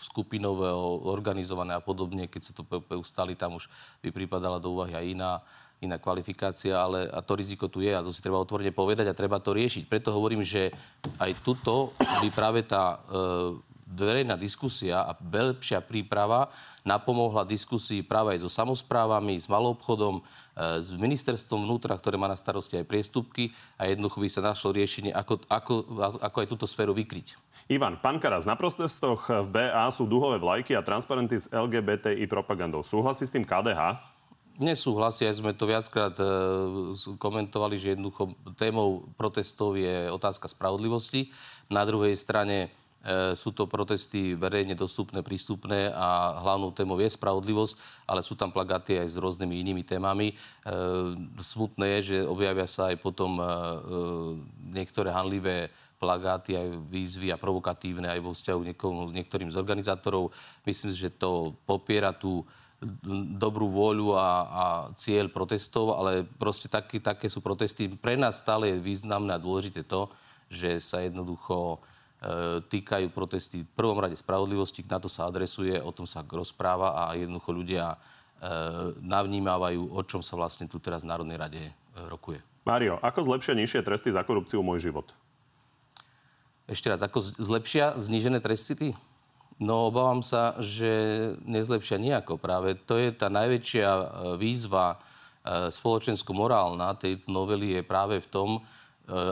[0.00, 0.72] skupinové,
[1.04, 2.24] organizované a podobne.
[2.24, 2.64] Keď sa to
[2.96, 3.68] ustali, tam už
[4.00, 5.32] by pripadala do úvahy aj iná
[5.80, 9.16] iná kvalifikácia, ale a to riziko tu je a to si treba otvorene povedať a
[9.16, 9.88] treba to riešiť.
[9.88, 10.68] Preto hovorím, že
[11.16, 16.48] aj tuto by práve tá e, verejná diskusia a lepšia príprava
[16.86, 20.22] napomohla diskusii práve aj so samozprávami, s malobchodom, e,
[20.80, 25.10] s ministerstvom vnútra, ktoré má na starosti aj priestupky a jednoducho by sa našlo riešenie,
[25.10, 25.74] ako, ako,
[26.22, 27.34] ako aj túto sféru vykryť.
[27.68, 32.86] Ivan, pán Karas, na protestoch v BA sú duhové vlajky a transparenty s LGBTI propagandou.
[32.86, 34.10] Súhlasí s tým KDH?
[34.60, 36.24] Nesúhlasia, sme to viackrát e,
[37.16, 41.32] komentovali, že jednoducho témou protestov je otázka spravodlivosti.
[41.72, 42.68] Na druhej strane
[43.32, 49.00] sú to protesty verejne dostupné, prístupné a hlavnou témou je spravodlivosť, ale sú tam plagáty
[49.00, 50.36] aj s rôznymi inými témami.
[51.40, 53.40] Smutné je, že objavia sa aj potom
[54.68, 58.60] niektoré hanlivé plagáty, aj výzvy a provokatívne aj vo vzťahu
[59.12, 60.32] niektorým z organizátorov.
[60.64, 62.44] Myslím že to popiera tú
[63.36, 64.64] dobrú vôľu a, a
[64.96, 67.92] cieľ protestov, ale proste také, také sú protesty.
[67.92, 70.08] Pre nás stále je významné a dôležité to,
[70.48, 71.78] že sa jednoducho e,
[72.68, 77.16] týkajú protesty v prvom rade spravodlivosti, na to sa adresuje, o tom sa rozpráva a
[77.16, 77.96] jednoducho ľudia e,
[79.00, 81.72] navnímávajú, o čom sa vlastne tu teraz v Národnej rade e,
[82.12, 82.44] rokuje.
[82.68, 85.16] Mário, ako zlepšia nižšie tresty za korupciu môj život?
[86.68, 88.92] Ešte raz, ako zlepšia znížené tresty?
[89.56, 90.88] No obávam sa, že
[91.44, 92.36] nezlepšia nejako.
[92.36, 94.04] Práve to je tá najväčšia e,
[94.36, 98.79] výzva e, spoločensko-morálna tejto novely je práve v tom, e,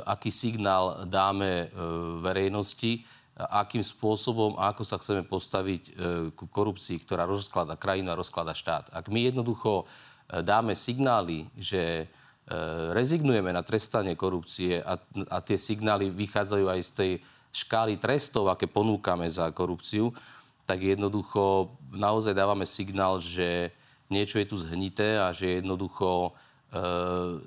[0.05, 1.70] aký signál dáme
[2.18, 3.07] verejnosti,
[3.39, 5.83] akým spôsobom a ako sa chceme postaviť
[6.35, 8.91] ku korupcii, ktorá rozklada a rozklada štát.
[8.91, 9.87] Ak my jednoducho
[10.26, 12.11] dáme signály, že
[12.91, 14.99] rezignujeme na trestanie korupcie a,
[15.31, 17.12] a tie signály vychádzajú aj z tej
[17.55, 20.11] škály trestov, aké ponúkame za korupciu,
[20.68, 23.72] tak jednoducho naozaj dávame signál, že
[24.12, 26.33] niečo je tu zhnité a že jednoducho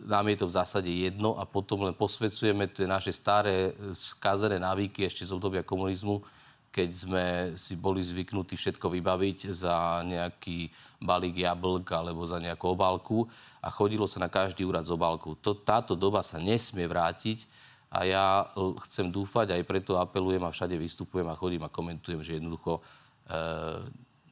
[0.10, 5.06] nám je to v zásade jedno a potom len posvedcujeme tie naše staré skazené návyky
[5.06, 6.26] ešte z obdobia komunizmu,
[6.74, 13.30] keď sme si boli zvyknutí všetko vybaviť za nejaký balík jablk alebo za nejakú obálku
[13.62, 15.38] a chodilo sa na každý úrad z obálku.
[15.44, 17.46] To, táto doba sa nesmie vrátiť
[17.92, 22.24] a ja e, chcem dúfať, aj preto apelujem a všade vystupujem a chodím a komentujem,
[22.24, 22.82] že jednoducho e,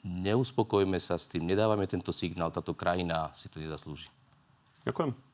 [0.08, 4.08] neuspokojme sa s tým, nedávame tento signál, táto krajina si to nezaslúži.
[4.86, 5.29] Ďakujem.